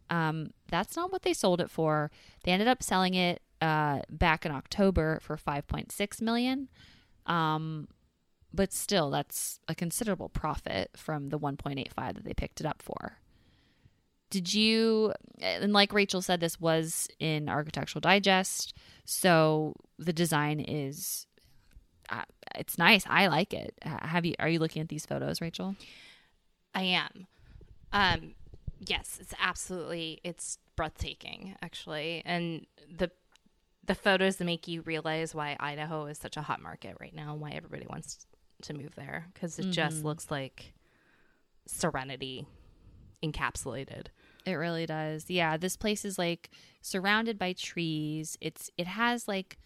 Um, 0.10 0.52
that's 0.70 0.96
not 0.96 1.12
what 1.12 1.24
they 1.24 1.34
sold 1.34 1.60
it 1.62 1.70
for. 1.70 2.12
They 2.44 2.52
ended 2.52 2.68
up 2.68 2.84
selling 2.84 3.14
it 3.14 3.42
uh, 3.62 4.02
back 4.10 4.46
in 4.46 4.52
October 4.52 5.20
for 5.22 5.38
5.6 5.38 6.22
million. 6.22 6.68
Um, 7.26 7.88
but 8.54 8.74
still, 8.74 9.10
that's 9.10 9.60
a 9.68 9.76
considerable 9.76 10.30
profit 10.30 10.92
from 10.96 11.30
the 11.30 11.40
1.85 11.40 12.16
that 12.16 12.26
they 12.26 12.34
picked 12.34 12.60
it 12.60 12.66
up 12.66 12.82
for. 12.82 13.18
Did 14.30 14.54
you, 14.54 15.14
and 15.42 15.74
like 15.74 15.94
Rachel 15.94 16.22
said, 16.22 16.40
this 16.40 16.60
was 16.60 17.08
in 17.20 17.50
Architectural 17.50 18.00
Digest, 18.00 18.74
so 19.04 19.76
the 20.00 20.14
design 20.14 20.62
is, 20.62 21.28
uh, 22.10 22.24
it's 22.56 22.78
nice. 22.78 23.04
I 23.10 23.28
like 23.28 23.54
it. 23.54 23.74
Have 23.84 24.26
you? 24.26 24.36
Are 24.40 24.48
you 24.48 24.60
looking 24.60 24.82
at 24.82 24.90
these 24.90 25.06
photos, 25.06 25.42
Rachel? 25.42 25.76
I 26.74 26.84
am. 26.84 27.28
Um, 27.94 28.36
yes, 28.80 29.18
it's 29.22 29.34
absolutely 29.40 30.20
it's 30.24 30.58
breathtaking, 30.76 31.56
actually, 31.62 32.22
and 32.26 32.66
the 32.90 33.12
the 33.86 33.96
photos 33.96 34.38
that 34.38 34.46
make 34.46 34.68
you 34.68 34.82
realize 34.82 35.34
why 35.34 35.58
Idaho 35.60 36.06
is 36.06 36.18
such 36.18 36.38
a 36.38 36.42
hot 36.42 36.62
market 36.62 36.96
right 37.00 37.14
now, 37.14 37.34
and 37.34 37.42
why 37.42 37.52
everybody 37.52 37.88
wants 37.90 38.26
to 38.64 38.74
move 38.74 38.94
there 38.96 39.28
because 39.34 39.58
it 39.58 39.64
mm-hmm. 39.64 39.72
just 39.72 40.04
looks 40.04 40.30
like 40.30 40.74
serenity 41.68 42.46
encapsulated. 43.24 44.08
It 44.46 44.54
really 44.54 44.86
does. 44.86 45.30
Yeah, 45.30 45.58
this 45.58 45.78
place 45.78 46.06
is 46.06 46.18
like 46.18 46.50
surrounded 46.82 47.38
by 47.38 47.54
trees. 47.54 48.38
It's 48.42 48.70
it 48.78 48.88
has 48.88 49.28
like 49.28 49.58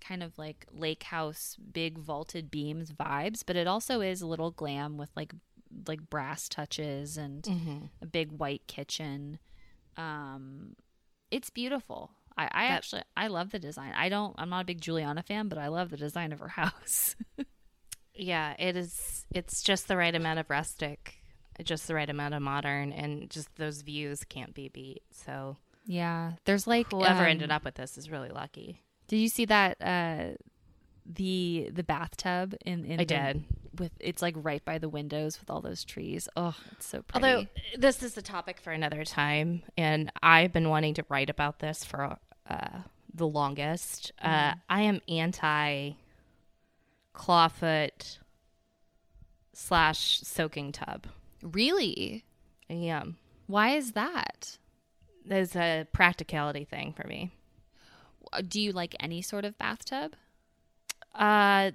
kind 0.00 0.22
of 0.22 0.36
like 0.38 0.66
lake 0.72 1.04
house 1.04 1.56
big 1.72 1.98
vaulted 1.98 2.50
beams 2.50 2.92
vibes, 2.92 3.42
but 3.44 3.56
it 3.56 3.66
also 3.66 4.00
is 4.00 4.22
a 4.22 4.26
little 4.26 4.50
glam 4.50 4.96
with 4.96 5.10
like 5.16 5.32
like 5.86 6.08
brass 6.10 6.48
touches 6.48 7.16
and 7.16 7.42
mm-hmm. 7.42 7.78
a 8.00 8.06
big 8.06 8.32
white 8.32 8.66
kitchen. 8.66 9.38
Um 9.96 10.76
it's 11.30 11.50
beautiful. 11.50 12.10
I, 12.36 12.44
I 12.44 12.68
that, 12.68 12.74
actually 12.74 13.02
I 13.16 13.28
love 13.28 13.50
the 13.50 13.58
design. 13.58 13.92
I 13.96 14.08
don't 14.08 14.34
I'm 14.38 14.50
not 14.50 14.62
a 14.62 14.66
big 14.66 14.80
Giuliana 14.80 15.24
fan, 15.24 15.48
but 15.48 15.58
I 15.58 15.68
love 15.68 15.90
the 15.90 15.96
design 15.96 16.32
of 16.32 16.40
her 16.40 16.48
house. 16.62 17.16
yeah, 18.14 18.54
it 18.58 18.76
is 18.76 19.26
it's 19.34 19.62
just 19.62 19.88
the 19.88 19.96
right 19.96 20.14
amount 20.14 20.38
of 20.38 20.50
rustic, 20.50 21.22
just 21.62 21.86
the 21.86 21.94
right 21.94 22.10
amount 22.10 22.34
of 22.34 22.42
modern 22.42 22.92
and 22.92 23.30
just 23.30 23.54
those 23.56 23.82
views 23.82 24.24
can't 24.24 24.54
be 24.54 24.68
beat. 24.68 25.02
So 25.10 25.56
Yeah. 25.86 26.32
There's 26.44 26.66
like 26.66 26.90
whoever 26.90 27.22
um, 27.22 27.28
ended 27.28 27.50
up 27.50 27.64
with 27.64 27.74
this 27.74 27.98
is 27.98 28.10
really 28.10 28.30
lucky. 28.30 28.82
Did 29.08 29.18
you 29.18 29.28
see 29.28 29.44
that 29.46 29.76
uh 29.80 30.36
the 31.06 31.70
the 31.72 31.82
bathtub 31.82 32.54
in, 32.64 32.84
in 32.84 33.00
I 33.00 33.04
the, 33.04 33.04
did 33.04 33.44
with 33.78 33.92
it's 34.00 34.22
like 34.22 34.34
right 34.38 34.64
by 34.64 34.78
the 34.78 34.88
windows 34.88 35.40
with 35.40 35.50
all 35.50 35.60
those 35.60 35.84
trees. 35.84 36.28
Oh, 36.36 36.56
it's 36.72 36.86
so 36.86 37.02
pretty. 37.02 37.26
Although 37.26 37.46
this 37.76 38.02
is 38.02 38.16
a 38.16 38.22
topic 38.22 38.60
for 38.60 38.72
another 38.72 39.04
time, 39.04 39.62
and 39.76 40.10
I've 40.22 40.52
been 40.52 40.68
wanting 40.68 40.94
to 40.94 41.04
write 41.08 41.30
about 41.30 41.58
this 41.58 41.84
for 41.84 42.16
uh, 42.48 42.78
the 43.14 43.26
longest. 43.26 44.12
Uh, 44.20 44.28
mm. 44.28 44.52
Uh, 44.52 44.54
I 44.68 44.82
am 44.82 45.00
anti 45.08 45.92
clawfoot 47.14 48.18
slash 49.52 50.20
soaking 50.20 50.72
tub. 50.72 51.06
Really? 51.42 52.24
Am. 52.70 53.16
Why 53.46 53.70
is 53.76 53.92
that? 53.92 54.58
There's 55.24 55.54
a 55.54 55.86
practicality 55.92 56.64
thing 56.64 56.94
for 56.94 57.06
me. 57.06 57.32
Do 58.48 58.60
you 58.60 58.72
like 58.72 58.96
any 58.98 59.20
sort 59.20 59.44
of 59.44 59.58
bathtub? 59.58 60.14
Uh, 61.14 61.72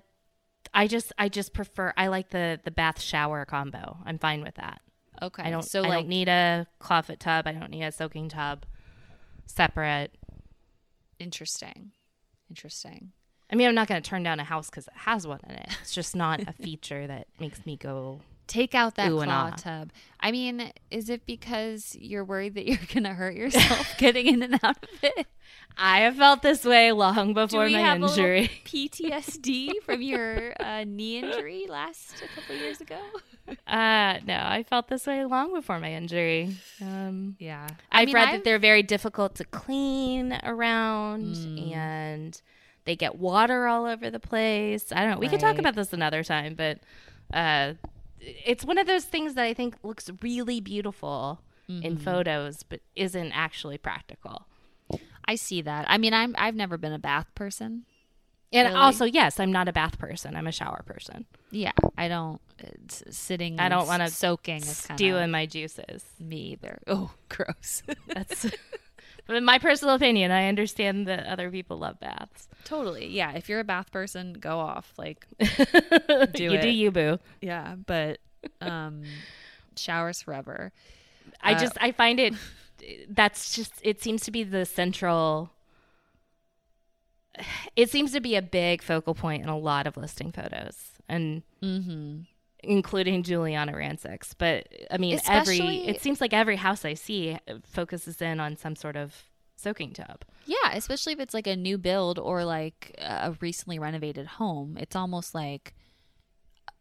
I 0.74 0.88
just 0.88 1.14
I 1.18 1.30
just 1.30 1.54
prefer 1.54 1.94
I 1.98 2.08
like 2.08 2.30
the 2.30 2.60
the 2.64 2.72
bath 2.72 3.02
shower 3.02 3.46
combo. 3.46 3.98
I'm 4.06 4.18
fine 4.18 4.42
with 4.42 4.56
that. 4.56 4.82
Okay. 5.22 5.44
I 5.44 5.50
don't 5.50 5.64
so 5.64 5.84
I 5.84 5.88
like, 5.88 6.00
don't 6.00 6.08
need 6.10 6.28
a 6.28 6.68
clawfoot 6.82 7.20
tub. 7.20 7.48
I 7.48 7.54
don't 7.54 7.72
need 7.72 7.84
a 7.84 7.92
soaking 7.92 8.30
tub. 8.30 8.66
Separate. 9.46 10.12
Interesting. 11.20 11.92
Interesting. 12.50 13.12
I 13.52 13.56
mean, 13.56 13.68
I'm 13.68 13.76
not 13.76 13.88
going 13.88 14.02
to 14.02 14.08
turn 14.08 14.24
down 14.24 14.40
a 14.40 14.44
house 14.44 14.70
because 14.70 14.88
it 14.88 14.94
has 14.94 15.26
one 15.26 15.40
in 15.48 15.56
it. 15.56 15.78
It's 15.82 15.94
just 15.94 16.16
not 16.16 16.42
a 16.42 16.54
feature 16.62 17.08
that 17.08 17.28
makes 17.40 17.66
me 17.66 17.78
go 17.78 18.22
take 18.48 18.74
out 18.74 18.96
that 18.96 19.12
Ooh, 19.12 19.22
claw 19.22 19.52
tub. 19.52 19.92
I 20.20 20.32
mean, 20.32 20.72
is 20.90 21.10
it 21.10 21.26
because 21.26 21.96
you're 22.00 22.26
worried 22.26 22.56
that 22.56 22.66
you're 22.66 22.80
going 22.94 23.04
to 23.04 23.14
hurt 23.14 23.36
yourself 23.36 23.96
getting 23.98 24.28
in 24.28 24.42
and 24.42 24.60
out 24.64 24.84
of 24.84 25.04
it? 25.04 25.28
I 25.78 26.00
have 26.00 26.16
felt 26.16 26.42
this 26.42 26.66
way 26.66 26.92
long 26.92 27.34
before 27.34 27.70
my 27.70 27.96
injury. 27.96 28.50
PTSD 28.66 29.74
from 29.86 30.02
your 30.02 30.54
uh, 30.60 30.84
knee 30.86 31.20
injury 31.20 31.68
last 31.70 32.24
a 32.24 32.40
couple 32.40 32.56
years 32.56 32.82
ago. 32.82 33.00
Uh, 33.68 34.18
no, 34.26 34.42
I 34.44 34.66
felt 34.68 34.88
this 34.88 35.06
way 35.06 35.24
long 35.24 35.54
before 35.54 35.80
my 35.80 35.94
injury. 35.94 36.58
Um, 36.82 37.36
yeah, 37.40 37.68
I've 37.92 38.04
I 38.04 38.06
mean, 38.06 38.16
read 38.16 38.28
I've... 38.28 38.34
that 38.34 38.44
they're 38.44 38.60
very 38.60 38.84
difficult 38.84 39.36
to 39.36 39.46
clean 39.46 40.38
around, 40.44 41.36
mm. 41.36 41.76
and 41.76 42.42
they 42.86 42.96
get 42.96 43.18
water 43.18 43.68
all 43.68 43.86
over 43.86 44.10
the 44.10 44.20
place. 44.20 44.92
I 44.92 45.02
don't 45.02 45.12
know. 45.12 45.20
We 45.20 45.28
right. 45.28 45.32
could 45.32 45.42
talk 45.42 45.60
about 45.60 45.76
this 45.76 45.94
another 45.94 46.24
time, 46.24 46.56
but 46.56 46.80
uh, 47.34 47.74
it's 48.20 48.66
one 48.66 48.78
of 48.78 48.88
those 48.88 49.06
things 49.06 49.36
that 49.36 49.46
I 49.46 49.54
think 49.54 49.76
looks 49.84 50.10
really 50.22 50.60
beautiful 50.60 51.42
mm-hmm. 51.70 51.84
in 51.84 51.98
photos, 51.98 52.64
but 52.64 52.82
isn't 52.96 53.32
actually 53.32 53.78
practical. 53.78 54.48
I 55.26 55.36
see 55.36 55.62
that. 55.62 55.86
I 55.90 55.98
mean, 55.98 56.14
I'm 56.14 56.36
I've 56.38 56.56
never 56.56 56.78
been 56.78 56.94
a 56.94 57.00
bath 57.00 57.28
person. 57.36 57.86
And 58.54 58.70
really. 58.70 58.80
also, 58.80 59.04
yes, 59.04 59.42
I'm 59.42 59.52
not 59.52 59.68
a 59.68 59.74
bath 59.74 60.00
person. 60.00 60.36
I'm 60.36 60.48
a 60.48 60.54
shower 60.54 60.82
person. 60.86 61.26
Yeah, 61.52 61.74
I 61.98 62.08
don't 62.08 62.40
sitting. 62.88 63.60
I 63.60 63.68
don't 63.68 63.88
want 63.88 64.04
to 64.04 64.10
soaking 64.10 64.62
stew 64.62 65.18
in 65.18 65.32
my 65.32 65.46
juices. 65.46 66.06
Me 66.20 66.38
either. 66.54 66.80
Oh, 66.88 67.12
gross. 67.30 67.84
That's. 68.08 68.46
but 69.28 69.36
in 69.36 69.46
my 69.46 69.60
personal 69.60 69.96
opinion, 69.96 70.32
I 70.32 70.48
understand 70.48 71.08
that 71.08 71.26
other 71.26 71.52
people 71.52 71.78
love 71.78 72.00
baths. 72.00 72.48
Totally. 72.64 73.08
Yeah. 73.08 73.34
If 73.34 73.50
you're 73.50 73.60
a 73.60 73.66
bath 73.66 73.92
person, 73.92 74.34
go 74.34 74.60
off. 74.60 74.94
Like, 74.98 75.28
do 75.40 76.44
you 76.44 76.52
it. 76.52 76.62
do 76.62 76.70
you, 76.70 76.92
boo. 76.92 77.20
Yeah, 77.42 77.76
but 77.86 78.20
um, 78.62 79.04
showers 79.76 80.22
forever. 80.22 80.72
I 81.42 81.54
uh, 81.54 81.60
just 81.60 81.78
I 81.80 81.92
find 81.92 82.20
it 82.20 82.34
that's 83.10 83.56
just 83.56 83.74
it 83.82 84.02
seems 84.02 84.24
to 84.24 84.32
be 84.32 84.44
the 84.44 84.66
central 84.66 85.52
it 87.76 87.90
seems 87.90 88.12
to 88.14 88.20
be 88.20 88.36
a 88.36 88.42
big 88.42 88.82
focal 88.82 89.14
point 89.14 89.44
in 89.44 89.50
a 89.50 89.58
lot 89.58 89.88
of 89.88 89.98
listing 89.98 90.32
photos 90.32 90.92
and 91.08 91.44
mm-hmm. 91.62 92.22
Including 92.68 93.24
Giuliana 93.24 93.74
Rancic's. 93.74 94.34
But 94.34 94.68
I 94.92 94.98
mean, 94.98 95.16
Especially, 95.16 95.60
every 95.60 95.78
it 95.88 96.02
seems 96.02 96.22
like 96.22 96.34
every 96.34 96.58
house 96.58 96.86
I 96.86 96.94
see 96.94 97.38
focuses 97.64 98.22
in 98.22 98.40
on 98.40 98.58
some 98.58 98.76
sort 98.76 98.96
of 98.96 99.16
soaking 99.56 99.94
tub. 99.94 100.24
Yeah, 100.46 100.74
especially 100.74 101.14
if 101.14 101.20
it's 101.20 101.34
like 101.34 101.48
a 101.48 101.56
new 101.56 101.78
build 101.78 102.20
or 102.20 102.44
like 102.46 102.96
a 103.00 103.36
recently 103.42 103.80
renovated 103.80 104.28
home. 104.28 104.78
It's 104.80 104.96
almost 104.96 105.34
like 105.34 105.74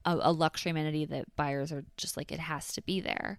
a, 0.05 0.19
a 0.21 0.33
luxury 0.33 0.71
amenity 0.71 1.05
that 1.07 1.35
buyers 1.37 1.73
are 1.73 1.85
just 1.97 2.17
like 2.17 2.33
it 2.33 2.41
has 2.41 2.73
to 2.75 2.83
be 2.83 3.01
there 3.01 3.39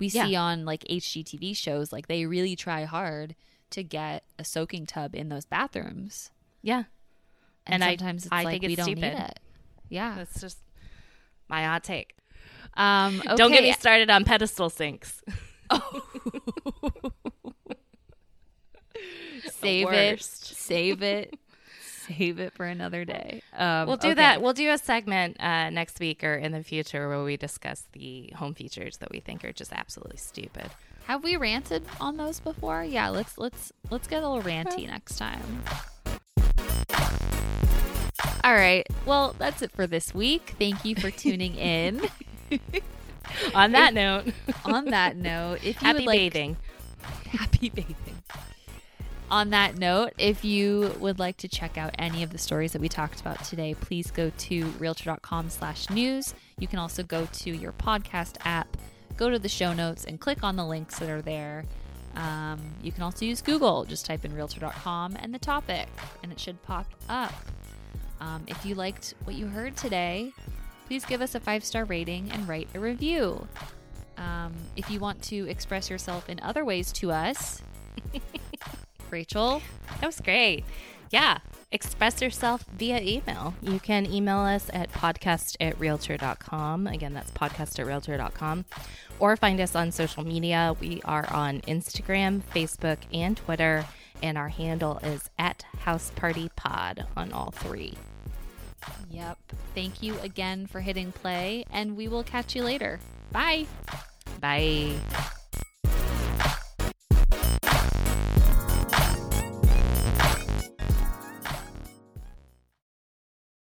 we 0.00 0.08
yeah. 0.08 0.26
see 0.26 0.34
on 0.34 0.64
like 0.64 0.82
HGTV 0.84 1.56
shows, 1.56 1.92
like 1.92 2.08
they 2.08 2.26
really 2.26 2.56
try 2.56 2.84
hard 2.84 3.36
to 3.70 3.84
get 3.84 4.24
a 4.38 4.44
soaking 4.44 4.86
tub 4.86 5.14
in 5.14 5.28
those 5.28 5.44
bathrooms. 5.44 6.30
Yeah. 6.62 6.84
And, 7.66 7.82
and 7.82 8.00
sometimes 8.00 8.26
I, 8.32 8.38
it's 8.38 8.46
I 8.46 8.50
like 8.50 8.62
we 8.62 8.74
don't 8.74 8.84
stupid. 8.84 9.02
need 9.02 9.12
it. 9.12 9.40
Yeah. 9.90 10.14
That's 10.16 10.40
just 10.40 10.58
my 11.50 11.64
hot 11.64 11.84
take. 11.84 12.16
Um, 12.74 13.20
okay. 13.20 13.36
Don't 13.36 13.52
get 13.52 13.62
me 13.62 13.72
started 13.72 14.08
on 14.10 14.24
pedestal 14.24 14.70
sinks. 14.70 15.22
Oh. 15.68 16.02
save 19.50 19.88
it. 19.92 20.22
Save 20.22 21.02
it 21.02 21.34
save 22.10 22.38
it 22.38 22.52
for 22.52 22.66
another 22.66 23.04
day. 23.04 23.42
Um, 23.56 23.86
we'll 23.86 23.96
do 23.96 24.08
okay. 24.08 24.14
that. 24.14 24.42
We'll 24.42 24.52
do 24.52 24.70
a 24.70 24.78
segment 24.78 25.40
uh, 25.40 25.70
next 25.70 26.00
week 26.00 26.24
or 26.24 26.34
in 26.34 26.52
the 26.52 26.62
future 26.62 27.08
where 27.08 27.22
we 27.22 27.36
discuss 27.36 27.84
the 27.92 28.32
home 28.36 28.54
features 28.54 28.98
that 28.98 29.10
we 29.10 29.20
think 29.20 29.44
are 29.44 29.52
just 29.52 29.72
absolutely 29.72 30.16
stupid. 30.16 30.70
Have 31.04 31.24
we 31.24 31.36
ranted 31.36 31.84
on 32.00 32.16
those 32.16 32.40
before? 32.40 32.84
Yeah, 32.84 33.08
let's 33.08 33.38
let's 33.38 33.72
let's 33.90 34.06
get 34.06 34.22
a 34.22 34.28
little 34.28 34.42
ranty 34.42 34.86
next 34.86 35.16
time. 35.16 35.62
All 38.42 38.54
right. 38.54 38.86
Well, 39.04 39.34
that's 39.38 39.62
it 39.62 39.70
for 39.72 39.86
this 39.86 40.14
week. 40.14 40.54
Thank 40.58 40.84
you 40.84 40.94
for 40.94 41.10
tuning 41.10 41.56
in. 41.56 42.02
on 43.54 43.72
that 43.72 43.94
note, 43.94 44.32
on 44.64 44.86
that 44.86 45.16
note, 45.16 45.58
if 45.64 45.80
you 45.80 45.86
happy 45.86 45.98
would 45.98 46.06
like, 46.06 46.18
bathing, 46.18 46.56
happy 47.30 47.68
bathing 47.68 48.20
on 49.30 49.50
that 49.50 49.78
note, 49.78 50.12
if 50.18 50.44
you 50.44 50.94
would 50.98 51.18
like 51.18 51.36
to 51.38 51.48
check 51.48 51.78
out 51.78 51.94
any 51.98 52.22
of 52.22 52.30
the 52.30 52.38
stories 52.38 52.72
that 52.72 52.80
we 52.80 52.88
talked 52.88 53.20
about 53.20 53.42
today, 53.44 53.74
please 53.74 54.10
go 54.10 54.30
to 54.36 54.64
realtor.com 54.78 55.50
slash 55.50 55.88
news. 55.88 56.34
You 56.58 56.66
can 56.66 56.78
also 56.78 57.02
go 57.02 57.28
to 57.32 57.50
your 57.50 57.72
podcast 57.72 58.36
app, 58.44 58.76
go 59.16 59.30
to 59.30 59.38
the 59.38 59.48
show 59.48 59.72
notes, 59.72 60.04
and 60.04 60.20
click 60.20 60.42
on 60.42 60.56
the 60.56 60.64
links 60.64 60.98
that 60.98 61.08
are 61.08 61.22
there. 61.22 61.64
Um, 62.16 62.74
you 62.82 62.90
can 62.90 63.04
also 63.04 63.24
use 63.24 63.40
Google. 63.40 63.84
Just 63.84 64.04
type 64.04 64.24
in 64.24 64.34
realtor.com 64.34 65.16
and 65.20 65.32
the 65.32 65.38
topic, 65.38 65.86
and 66.22 66.32
it 66.32 66.40
should 66.40 66.60
pop 66.62 66.86
up. 67.08 67.32
Um, 68.20 68.44
if 68.46 68.64
you 68.64 68.74
liked 68.74 69.14
what 69.24 69.36
you 69.36 69.46
heard 69.46 69.76
today, 69.76 70.32
please 70.86 71.04
give 71.04 71.22
us 71.22 71.34
a 71.34 71.40
five 71.40 71.64
star 71.64 71.84
rating 71.84 72.30
and 72.30 72.48
write 72.48 72.68
a 72.74 72.80
review. 72.80 73.46
Um, 74.18 74.52
if 74.76 74.90
you 74.90 75.00
want 75.00 75.22
to 75.24 75.48
express 75.48 75.88
yourself 75.88 76.28
in 76.28 76.40
other 76.40 76.64
ways 76.64 76.92
to 76.94 77.10
us, 77.10 77.62
Rachel, 79.10 79.62
that 80.00 80.06
was 80.06 80.20
great. 80.20 80.64
Yeah, 81.10 81.38
express 81.72 82.20
yourself 82.22 82.64
via 82.76 83.00
email. 83.00 83.54
You 83.62 83.80
can 83.80 84.06
email 84.06 84.38
us 84.38 84.70
at 84.72 84.92
podcast 84.92 85.56
at 85.60 85.78
realtor.com. 85.80 86.86
Again, 86.86 87.14
that's 87.14 87.30
podcast 87.32 87.78
at 87.78 87.86
realtor.com. 87.86 88.64
Or 89.18 89.36
find 89.36 89.60
us 89.60 89.74
on 89.74 89.90
social 89.90 90.24
media. 90.24 90.76
We 90.80 91.02
are 91.04 91.30
on 91.32 91.60
Instagram, 91.62 92.42
Facebook, 92.54 92.98
and 93.12 93.36
Twitter. 93.36 93.84
And 94.22 94.38
our 94.38 94.48
handle 94.48 94.98
is 94.98 95.30
at 95.38 95.64
House 95.80 96.12
Party 96.14 96.50
Pod 96.56 97.06
on 97.16 97.32
all 97.32 97.50
three. 97.50 97.96
Yep. 99.10 99.38
Thank 99.74 100.02
you 100.02 100.18
again 100.20 100.66
for 100.66 100.80
hitting 100.80 101.12
play, 101.12 101.64
and 101.70 101.96
we 101.96 102.08
will 102.08 102.24
catch 102.24 102.54
you 102.54 102.62
later. 102.62 103.00
Bye. 103.32 103.66
Bye. 104.40 104.94